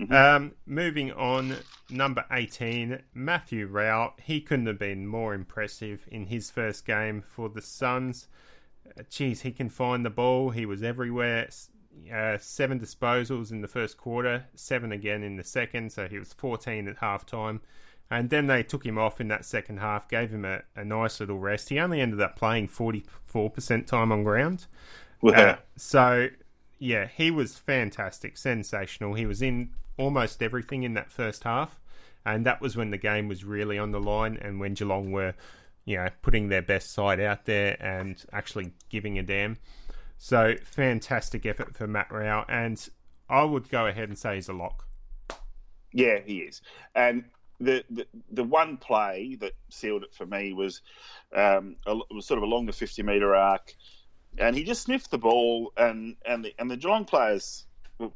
[0.00, 0.12] Mm-hmm.
[0.14, 1.56] Um, moving on,
[1.90, 4.14] number 18, Matthew Rowell.
[4.22, 8.26] He couldn't have been more impressive in his first game for the Suns.
[8.86, 10.50] Uh, geez, he can find the ball.
[10.50, 11.50] He was everywhere.
[12.10, 16.32] Uh, seven disposals in the first quarter, seven again in the second, so he was
[16.32, 17.60] 14 at halftime.
[18.10, 21.20] And then they took him off in that second half, gave him a, a nice
[21.20, 21.68] little rest.
[21.68, 24.66] He only ended up playing 44% time on ground.
[25.22, 26.28] Uh, so,
[26.78, 29.14] yeah, he was fantastic, sensational.
[29.14, 31.78] He was in almost everything in that first half.
[32.24, 35.34] And that was when the game was really on the line and when Geelong were,
[35.84, 39.58] you know, putting their best side out there and actually giving a damn.
[40.18, 42.44] So, fantastic effort for Matt Rowell.
[42.48, 42.86] And
[43.28, 44.86] I would go ahead and say he's a lock.
[45.92, 46.60] Yeah, he is.
[46.94, 47.24] And
[47.58, 50.82] the, the, the one play that sealed it for me was
[51.34, 53.74] um, a, was sort of along the 50 metre arc,
[54.38, 57.66] and he just sniffed the ball, and and the, and the Geelong players,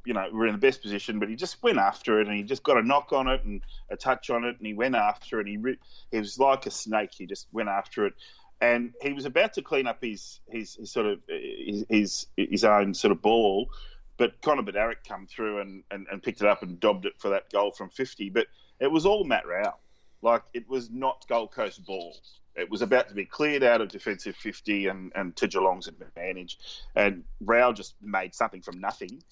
[0.05, 2.37] you know, we were in the best position, but he just went after it, and
[2.37, 4.95] he just got a knock on it and a touch on it, and he went
[4.95, 5.47] after it.
[5.47, 5.75] And he
[6.11, 7.11] he was like a snake.
[7.15, 8.15] He just went after it,
[8.61, 12.95] and he was about to clean up his his, his sort of his, his, own
[12.95, 13.69] sort of ball.
[14.17, 17.31] But Connor Budarick come through and, and, and picked it up and dobbed it for
[17.31, 18.31] that goal from 50.
[18.31, 18.47] But
[18.79, 19.81] it was all Matt Rowell.
[20.23, 22.17] Like it was not Gold Coast ball.
[22.57, 26.59] It was about to be cleared out of defensive 50 and, and to Geelong's advantage.
[26.95, 29.23] And Rowell just made something from nothing.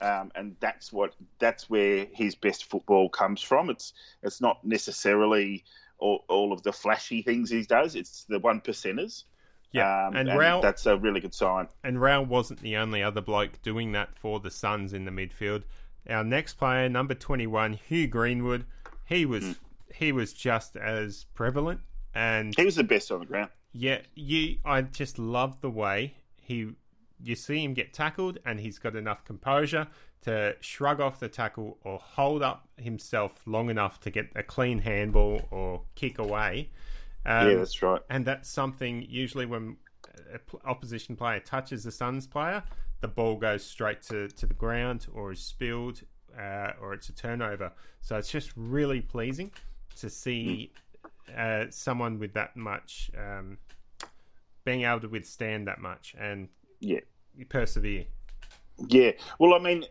[0.00, 3.68] Um, and that's what that's where his best football comes from.
[3.68, 5.64] It's it's not necessarily
[5.98, 7.96] all, all of the flashy things he does.
[7.96, 9.24] It's the one percenters.
[9.72, 11.68] Yeah, um, and, and Rowell, that's a really good sign.
[11.82, 15.64] And Rowell wasn't the only other bloke doing that for the Suns in the midfield.
[16.08, 18.66] Our next player, number twenty-one, Hugh Greenwood,
[19.04, 19.56] he was mm.
[19.92, 21.80] he was just as prevalent,
[22.14, 23.50] and he was the best on the ground.
[23.72, 24.58] Yeah, you.
[24.64, 26.70] I just love the way he.
[27.22, 29.88] You see him get tackled, and he's got enough composure
[30.22, 34.78] to shrug off the tackle or hold up himself long enough to get a clean
[34.78, 36.70] handball or kick away.
[37.24, 38.00] Um, yeah, that's right.
[38.10, 39.76] And that's something usually when
[40.32, 42.62] an opposition player touches the Suns player,
[43.00, 46.02] the ball goes straight to, to the ground or is spilled
[46.38, 47.72] uh, or it's a turnover.
[48.00, 49.52] So it's just really pleasing
[49.96, 50.72] to see
[51.36, 53.58] uh, someone with that much um,
[54.64, 56.48] being able to withstand that much and
[56.80, 57.00] yeah,
[57.36, 58.04] you persevere.
[58.86, 59.84] Yeah, well, I mean,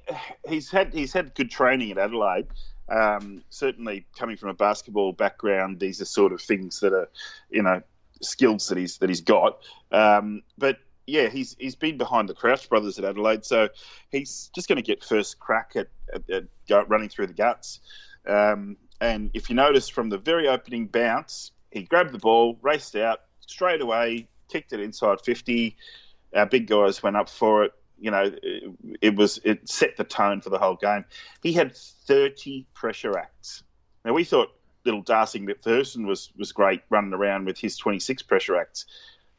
[0.47, 2.47] he's had he's had good training at Adelaide.
[2.89, 7.09] Um, certainly, coming from a basketball background, these are sort of things that are,
[7.49, 7.81] you know,
[8.21, 9.59] skills that he's that he's got.
[9.91, 13.67] Um, but yeah, he's he's been behind the Crouch brothers at Adelaide, so
[14.09, 17.81] he's just going to get first crack at, at, at running through the guts.
[18.25, 22.95] Um, and if you notice from the very opening bounce, he grabbed the ball, raced
[22.95, 25.75] out straight away, kicked it inside fifty.
[26.35, 27.71] Our big guys went up for it.
[27.99, 28.63] You know, it,
[29.01, 31.05] it was it set the tone for the whole game.
[31.41, 33.63] He had thirty pressure acts.
[34.05, 34.49] Now we thought
[34.85, 38.85] little Darcy Macpherson was was great running around with his twenty six pressure acts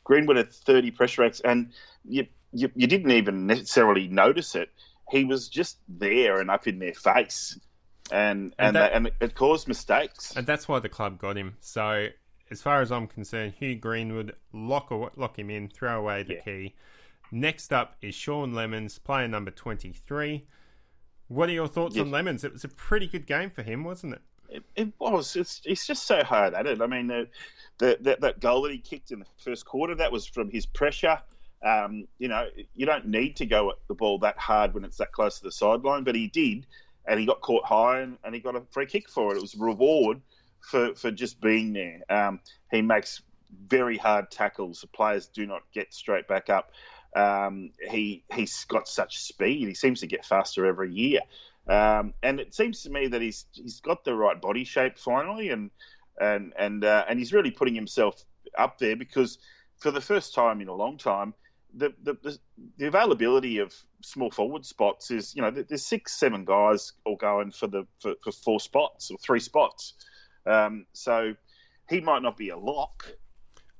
[0.05, 1.70] Greenwood had 30 pressure acts, and
[2.07, 4.70] you, you, you didn't even necessarily notice it.
[5.11, 7.61] He was just there and up in their face.
[8.11, 10.34] and And and that- that, and it caused mistakes.
[10.34, 11.59] And that's why the club got him.
[11.61, 12.09] So,
[12.51, 16.40] as far as I'm concerned, Hugh Greenwood, lock, lock him in, throw away the Yeah.
[16.40, 16.74] key.
[17.30, 20.46] Next up is Sean Lemmens, player number 23.
[21.28, 22.05] What are your thoughts Yes.
[22.07, 22.42] on Lemmens?
[22.44, 24.22] It was a pretty good game for him, wasn't it?
[24.49, 25.36] It, it was.
[25.36, 26.80] It's it's just so hard at it.
[26.80, 27.28] I mean, the,
[27.76, 30.64] the, that that goal that he kicked in the first quarter that was from his
[30.64, 31.20] pressure.
[31.62, 34.96] Um, you know, you don't need to go at the ball that hard when it's
[34.99, 36.66] that close to the sideline, but he did,
[37.07, 39.36] and he got caught high, and, and he got a free kick for it.
[39.36, 40.22] It was a reward
[40.61, 42.00] for for just being there.
[42.09, 42.40] Um,
[42.70, 43.22] he makes
[43.66, 44.80] very hard tackles.
[44.80, 46.72] The players do not get straight back up.
[47.16, 49.66] Um, he he's got such speed.
[49.66, 51.20] He seems to get faster every year.
[51.68, 55.50] Um, and it seems to me that he's he's got the right body shape finally,
[55.50, 55.70] and
[56.20, 58.22] and and uh, and he's really putting himself
[58.56, 59.38] up there because
[59.78, 61.34] for the first time in a long time,
[61.74, 62.38] the the, the,
[62.78, 67.50] the availability of small forward spots is you know there's six seven guys all going
[67.50, 69.94] for the for, for four spots or three spots,
[70.49, 71.34] um, so
[71.88, 73.07] he might not be a lock,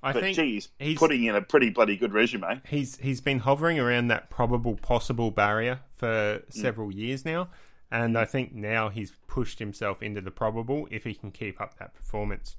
[0.03, 2.61] I but think geez, he's- putting in a pretty bloody good resume.
[2.69, 5.99] he's he's been hovering around that probable possible barrier Mm.
[5.99, 7.49] for several years now,
[7.91, 11.77] and I think now he's pushed himself into the probable if he can keep up
[11.79, 12.55] that performance.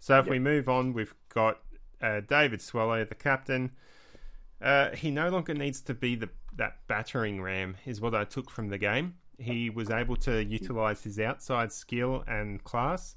[0.00, 1.58] So if we move on, we've got
[2.02, 3.72] uh, David Swallow, the captain.
[4.60, 8.50] Uh, he no longer needs to be the that battering ram, is what I took
[8.50, 9.14] from the game.
[9.38, 13.14] He was able to utilize his outside skill and class,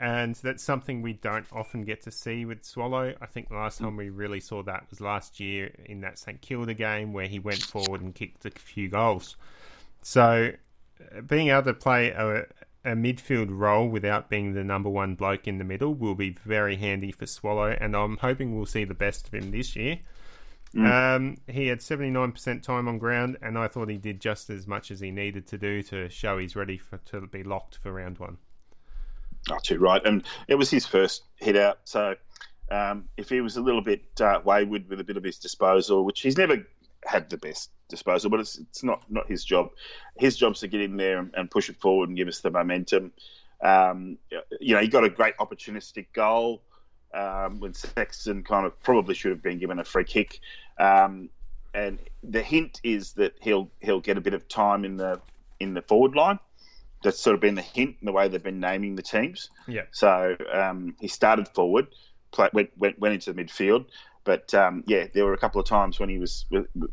[0.00, 3.14] and that's something we don't often get to see with Swallow.
[3.20, 6.40] I think the last time we really saw that was last year in that St
[6.40, 9.36] Kilda game where he went forward and kicked a few goals.
[10.00, 10.52] So,
[11.14, 12.46] uh, being able to play a,
[12.82, 16.76] a midfield role without being the number one bloke in the middle will be very
[16.76, 19.98] handy for Swallow, and I'm hoping we'll see the best of him this year.
[20.76, 24.90] Um, he had 79% time on ground, and I thought he did just as much
[24.90, 28.18] as he needed to do to show he's ready for to be locked for round
[28.18, 28.38] one.
[29.48, 30.04] Oh, too right.
[30.04, 31.78] And it was his first hit out.
[31.84, 32.14] So
[32.70, 36.04] um, if he was a little bit uh, wayward with a bit of his disposal,
[36.04, 36.66] which he's never
[37.04, 39.70] had the best disposal, but it's, it's not, not his job.
[40.18, 42.50] His job's to get in there and, and push it forward and give us the
[42.50, 43.12] momentum.
[43.62, 44.18] Um,
[44.60, 46.62] you know, he got a great opportunistic goal
[47.12, 50.40] um, when Sexton kind of probably should have been given a free kick.
[50.78, 51.30] Um,
[51.74, 55.20] and the hint is that he'll he'll get a bit of time in the
[55.60, 56.38] in the forward line.
[57.02, 59.48] That's sort of been the hint in the way they've been naming the teams.
[59.66, 59.84] Yeah.
[59.90, 61.88] So um, he started forward,
[62.30, 63.86] play, went, went went into the midfield,
[64.24, 66.44] but um, yeah, there were a couple of times when he was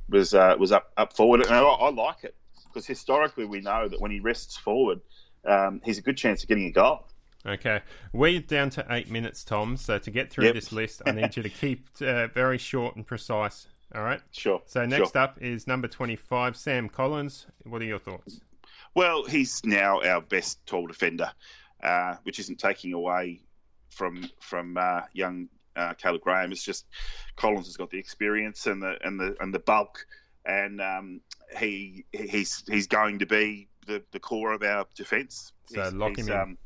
[0.09, 2.35] was uh, was up up forward, and I, I like it
[2.67, 5.01] because historically we know that when he rests forward,
[5.45, 7.07] um, he's a good chance of getting a goal.
[7.45, 7.81] Okay,
[8.13, 9.77] we're down to eight minutes, Tom.
[9.77, 10.55] So to get through Yep.
[10.55, 13.67] this list, I need you to keep uh, very short and precise.
[13.95, 14.21] All right.
[14.31, 14.61] Sure.
[14.65, 15.21] So next sure.
[15.21, 17.47] up is number twenty-five, Sam Collins.
[17.63, 18.41] What are your thoughts?
[18.97, 21.31] Well, he's now our best tall defender,
[21.83, 23.41] uh, which isn't taking away
[23.91, 26.51] from from uh, young uh, Caleb Graham.
[26.51, 26.87] It's just
[27.35, 30.03] Collins has got the experience and the and the and the bulk,
[30.47, 31.21] and um,
[31.59, 35.53] he he's he's going to be the, the core of our defence.
[35.67, 36.33] So He's- lock him he's, in.
[36.33, 36.57] Um,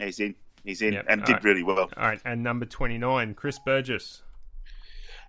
[0.00, 0.34] he's in.
[0.64, 1.44] He's in Yep, and all did right.
[1.44, 1.90] really well.
[1.94, 4.22] All right, and number twenty-nine, Chris Burgess.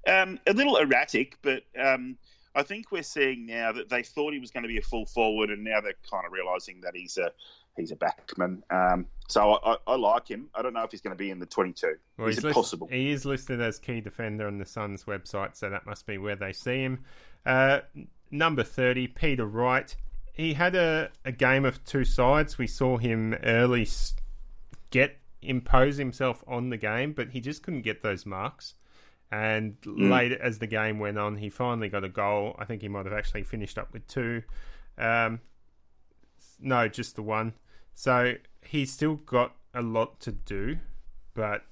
[0.08, 2.18] Um, a little erratic, but um,
[2.54, 5.06] I think we're seeing now that they thought he was going to be a full
[5.06, 7.32] forward, and now they're kind of realising that he's a
[7.78, 8.62] he's a backman.
[8.70, 10.50] Um, so I, I, I like him.
[10.54, 11.96] I don't know if he's going to be in the 22.
[12.18, 12.88] Well, is it list- possible?
[12.92, 16.36] He is listed as key defender on the Suns website, so that must be where
[16.36, 17.06] they see him.
[17.46, 17.80] Uh,
[18.30, 19.96] number 30, Peter Wright.
[20.34, 22.58] He had a, a game of two sides.
[22.58, 23.88] We saw him early
[24.90, 28.76] get impose himself on the game, but he just couldn't get those marks.
[29.32, 32.56] And late as the game went on, he finally got a goal.
[32.60, 34.44] I think he might have actually finished up with two.
[34.98, 35.40] Um,
[36.60, 37.54] no, just the one.
[37.94, 40.80] So he's still got a lot to do,
[41.34, 41.64] but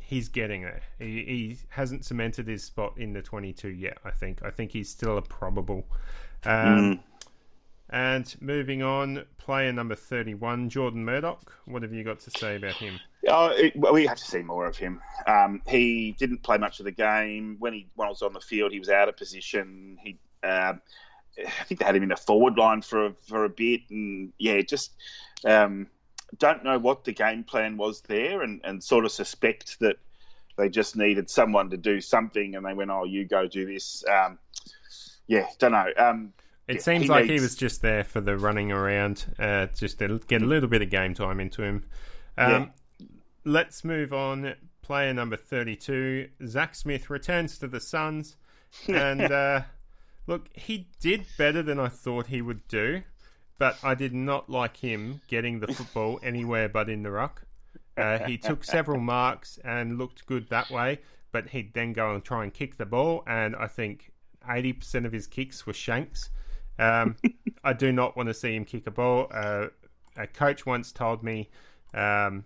[0.00, 0.82] he's getting there.
[0.98, 4.42] He, he hasn't cemented his spot in the 22 yet, I think.
[4.42, 5.86] I think he's still a probable.
[6.44, 7.00] Um,
[7.92, 11.52] And moving on, player number 31, Jordan Murdoch.
[11.64, 13.00] What have you got to say about him?
[13.28, 15.00] Oh, it, well, we have to see more of him.
[15.26, 18.40] Um, he didn't play much of the game when he when I was on the
[18.40, 18.70] field.
[18.70, 19.98] He was out of position.
[20.02, 20.80] He, um,
[21.36, 24.32] I think they had him in a forward line for a, for a bit, and
[24.38, 24.92] yeah, just
[25.44, 25.88] um,
[26.38, 29.96] don't know what the game plan was there, and, and sort of suspect that
[30.56, 34.04] they just needed someone to do something, and they went, "Oh, you go do this."
[34.08, 34.38] Um,
[35.26, 35.90] yeah, don't know.
[35.96, 36.32] Um,
[36.70, 39.98] It Yeah, seems he like he was just there for the running around, uh, just
[39.98, 41.84] to get a little bit of game time into him.
[42.38, 42.72] Um,
[43.44, 44.54] Let's move on.
[44.82, 48.36] Player number 32, Zac Smith, returns to the Suns.
[48.88, 49.62] And uh,
[50.26, 53.02] look, he did better than I thought he would do.
[53.58, 57.42] but I did not like him getting the football anywhere but in the ruck.
[57.96, 61.00] Uh, he took several marks and looked good that way,
[61.32, 64.12] but he'd then go and try and kick the ball, and I think
[64.48, 66.30] 80% of his kicks were shanks.
[66.78, 67.16] Um,
[67.64, 69.28] I do not want to see him kick a ball.
[69.32, 69.66] Uh,
[70.16, 71.50] a coach once told me,
[71.94, 72.44] um,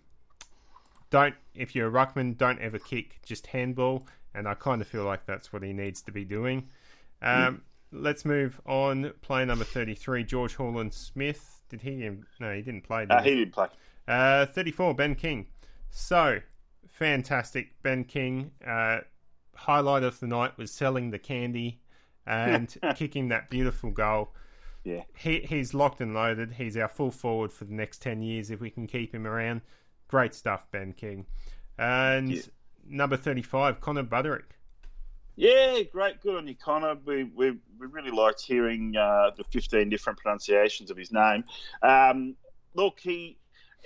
[1.11, 4.07] don't if you're a ruckman, don't ever kick, just handball.
[4.35, 6.69] And I kind of feel like that's what he needs to be doing.
[7.23, 7.63] Um,
[7.93, 9.13] let's move on.
[9.23, 11.63] Play number 33, George Horlin-Smith.
[11.69, 12.11] Did he?
[12.41, 13.03] No, he didn't play.
[13.03, 13.69] Did Uh, he didn't play.
[14.09, 15.47] Uh, 34, Ben King.
[15.91, 16.41] So,
[16.89, 17.81] fantastic.
[17.83, 18.51] Ben King.
[18.67, 19.01] Uh,
[19.55, 21.81] highlight of the night was selling the candy
[22.27, 24.31] and kicking that beautiful goal.
[24.85, 25.03] Yeah.
[25.17, 26.53] He, he's locked and loaded.
[26.53, 29.63] He's our full forward for the next 10 years if we can keep him around.
[30.09, 31.27] Great stuff, Ben King.
[31.79, 32.43] And Yeah.
[32.87, 34.45] number 35, Connor Budarick.
[35.37, 36.21] Yeah, great.
[36.21, 36.97] Good on you, Connor.
[37.05, 41.45] We, we, we really liked hearing uh, the 15 different pronunciations of his name.
[41.83, 42.37] Um,
[42.75, 43.39] look, he,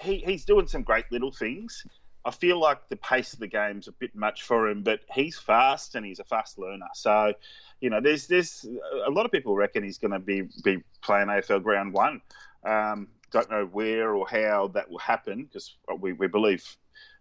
[0.03, 1.85] he he's doing some great little things.
[2.25, 5.39] I feel like the pace of the game's a bit much for him, but he's
[5.39, 6.89] fast and he's a fast learner.
[6.93, 7.33] So,
[7.81, 8.67] you know, there's there's
[9.07, 12.21] a lot of people reckon he's going to be be playing AFL Ground One.
[12.65, 16.65] Um, don't know where or how that will happen because we, we believe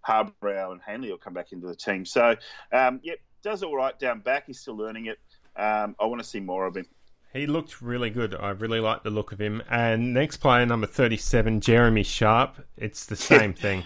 [0.08, 2.06] Harbrow and Hanley will come back into the team.
[2.06, 2.36] So,
[2.72, 4.46] um, yep, does all right down back.
[4.48, 5.20] He's still learning it.
[5.56, 6.86] Um, I want to see more of him.
[7.34, 8.34] He looked really good.
[8.34, 9.62] I really like the look of him.
[9.70, 12.66] And next player, number 37, Jeremy Sharp.
[12.78, 13.84] It's the same thing.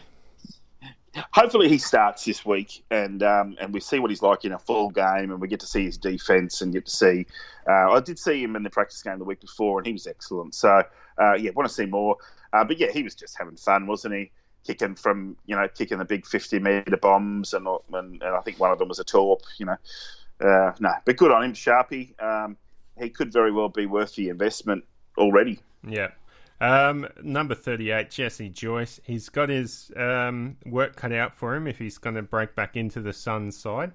[1.32, 4.59] Hopefully, he starts this week, and um, and we see what he's like in a
[4.59, 7.26] full game, and we get to see his defense, and get to see.
[7.68, 10.07] Uh, I did see him in the practice game the week before, and he was
[10.07, 10.55] excellent.
[10.55, 10.84] So,
[11.22, 12.16] uh, yeah, want to see more.
[12.53, 14.32] Uh, but yeah, he was just having fun, wasn't he?
[14.66, 18.59] Kicking from you know, kicking the big fifty meter bombs, and and, and I think
[18.59, 19.41] one of them was a torp.
[19.57, 19.78] You know,
[20.39, 22.22] uh, no, but good on him, Sharpie.
[22.22, 22.55] Um,
[22.99, 24.86] he could very well be worth the investment
[25.18, 25.59] already.
[25.88, 26.09] Yeah.
[26.62, 28.99] Um, number 38, Jesse Joyce.
[29.03, 32.78] He's got his um, work cut out for him if he's going to break back
[32.78, 33.93] into the Suns side.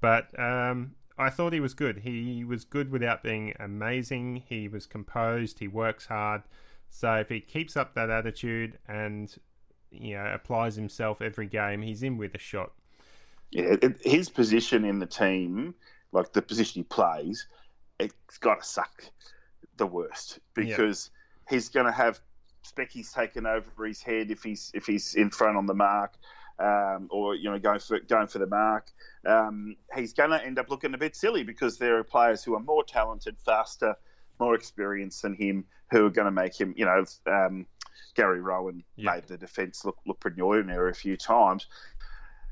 [0.00, 1.98] But um, I thought he was good.
[1.98, 4.42] He was good without being amazing.
[4.48, 5.60] He was composed.
[5.60, 6.42] He works hard.
[6.90, 9.32] So if he keeps up that attitude and
[9.92, 12.72] you know applies himself every game, he's in with a shot.
[13.52, 15.72] Yeah, it, his position in the team,
[16.10, 17.46] like the position he plays,
[18.00, 19.04] it's got to suck
[19.76, 21.10] the worst because
[21.52, 22.20] he's going to have
[22.64, 26.14] Specky's taken over his head if he's if he's in front on the mark,
[26.58, 28.90] um, or you know going for going for the mark.
[29.26, 32.54] Um, he's going to end up looking a bit silly because there are players who
[32.54, 33.94] are more talented, faster,
[34.40, 36.72] more experienced than him who are going to make him.
[36.76, 37.66] You know, um,
[38.14, 39.14] Gary Rohan Yeah.
[39.14, 41.66] made the defence look look pretty ordinary a few times.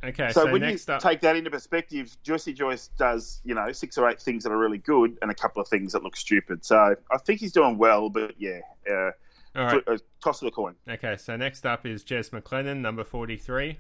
[0.03, 3.71] Okay, So, so, when you up, take that into perspective, Joycey Joyce does, you know,
[3.73, 6.17] six or eight things that are really good and a couple of things that look
[6.17, 6.65] stupid.
[6.65, 9.11] So I think he's doing well, but yeah, uh,
[9.55, 9.85] all right.
[9.85, 10.75] fl- uh, toss of the coin.
[10.89, 13.79] Okay, so next up is Jez McLennan, number 43.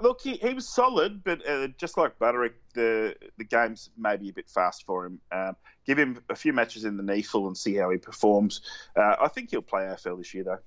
[0.00, 4.32] Look, he, he was solid, but uh, just like Budarick, the the game's maybe a
[4.32, 5.20] bit fast for him.
[5.30, 5.54] Um,
[5.86, 8.62] give him a few matches in the NEAFL and see how he performs.
[8.96, 10.58] Uh, I think he'll play AFL this year, though.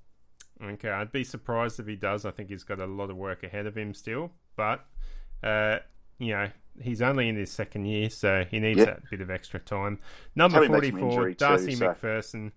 [0.64, 2.24] Okay, I'd be surprised if he does.
[2.24, 4.84] I think he's got a lot of work ahead of him still, but
[5.42, 5.78] uh,
[6.18, 6.48] you know
[6.80, 8.84] he's only in his second year, so he needs Yeah.
[8.86, 9.98] that bit of extra time.
[10.34, 12.52] Number forty-four, injury too, Darcy so- Macpherson.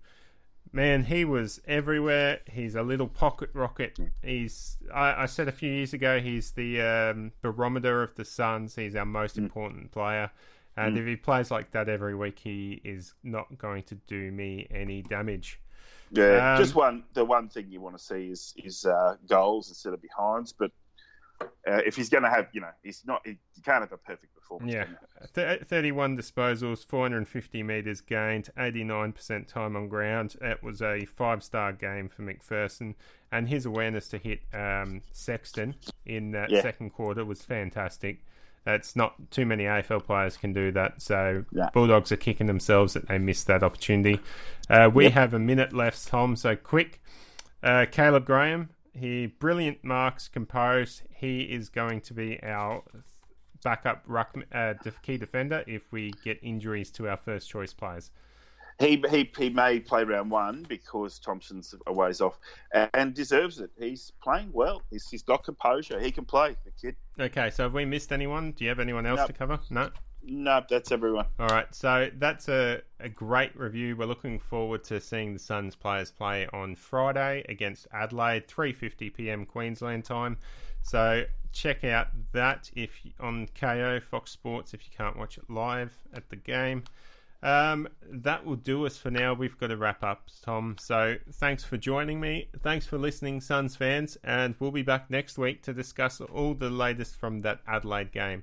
[0.72, 2.40] Man, he was everywhere.
[2.48, 3.98] He's a little pocket rocket.
[4.22, 4.76] He's.
[4.94, 8.76] I, I said a few years ago, he's the um, barometer of the Suns.
[8.76, 9.38] He's our most Mm.
[9.44, 10.30] important player.
[10.76, 14.66] And if he plays like that every week, he is not going to do me
[14.70, 15.60] any damage.
[16.12, 17.02] Yeah, Um, just one.
[17.14, 20.52] The one thing you want to see is is uh, goals instead of behinds.
[20.52, 20.70] But
[21.40, 21.46] uh,
[21.86, 23.22] if he's going to have, you know, he's not.
[23.24, 24.72] He, you can't have a perfect performance.
[24.72, 24.86] Yeah.
[25.34, 30.36] Th- 31 disposals, 450 metres gained, 89% time on ground.
[30.40, 32.94] That was a five star game for Macpherson,
[33.30, 35.74] and his awareness to hit um, Sexton
[36.06, 36.62] in that Yeah.
[36.62, 38.24] second quarter was fantastic.
[38.64, 41.70] That's not too many AFL players can do that, so Yeah.
[41.72, 44.20] Bulldogs are kicking themselves that they missed that opportunity.
[44.68, 47.00] Uh, we have a minute left, Tom, so quick.
[47.62, 48.70] Uh, Caleb Graham,
[49.00, 51.02] he brilliant marks, composed.
[51.14, 52.82] He is going to be our
[53.64, 58.10] backup ruck, uh, def- key defender if we get injuries to our first choice players.
[58.78, 62.38] He, he he may play round one because Thompson's a ways off
[62.94, 63.70] and deserves it.
[63.78, 64.82] He's playing well.
[64.90, 66.00] He's, he's got composure.
[66.00, 66.56] He can play.
[66.64, 66.96] The kid.
[67.18, 68.52] Okay, so have we missed anyone?
[68.52, 69.60] Do you have anyone else to cover?
[69.68, 69.90] No.
[70.22, 71.26] No, that's everyone.
[71.38, 73.96] All right, so that's a, a great review.
[73.96, 79.46] We're looking forward to seeing the Suns players play on Friday against Adelaide, 3:50 p.m.
[79.46, 80.36] Queensland time.
[80.82, 85.92] So check out that if on Kayo Fox Sports if you can't watch it live
[86.14, 86.84] at the game.
[87.42, 89.32] Um, that will do us for now.
[89.32, 90.76] We've got to wrap up, Tom.
[90.78, 92.48] So thanks for joining me.
[92.62, 96.68] Thanks for listening, Suns fans, and we'll be back next week to discuss all the
[96.68, 98.42] latest from that Adelaide game.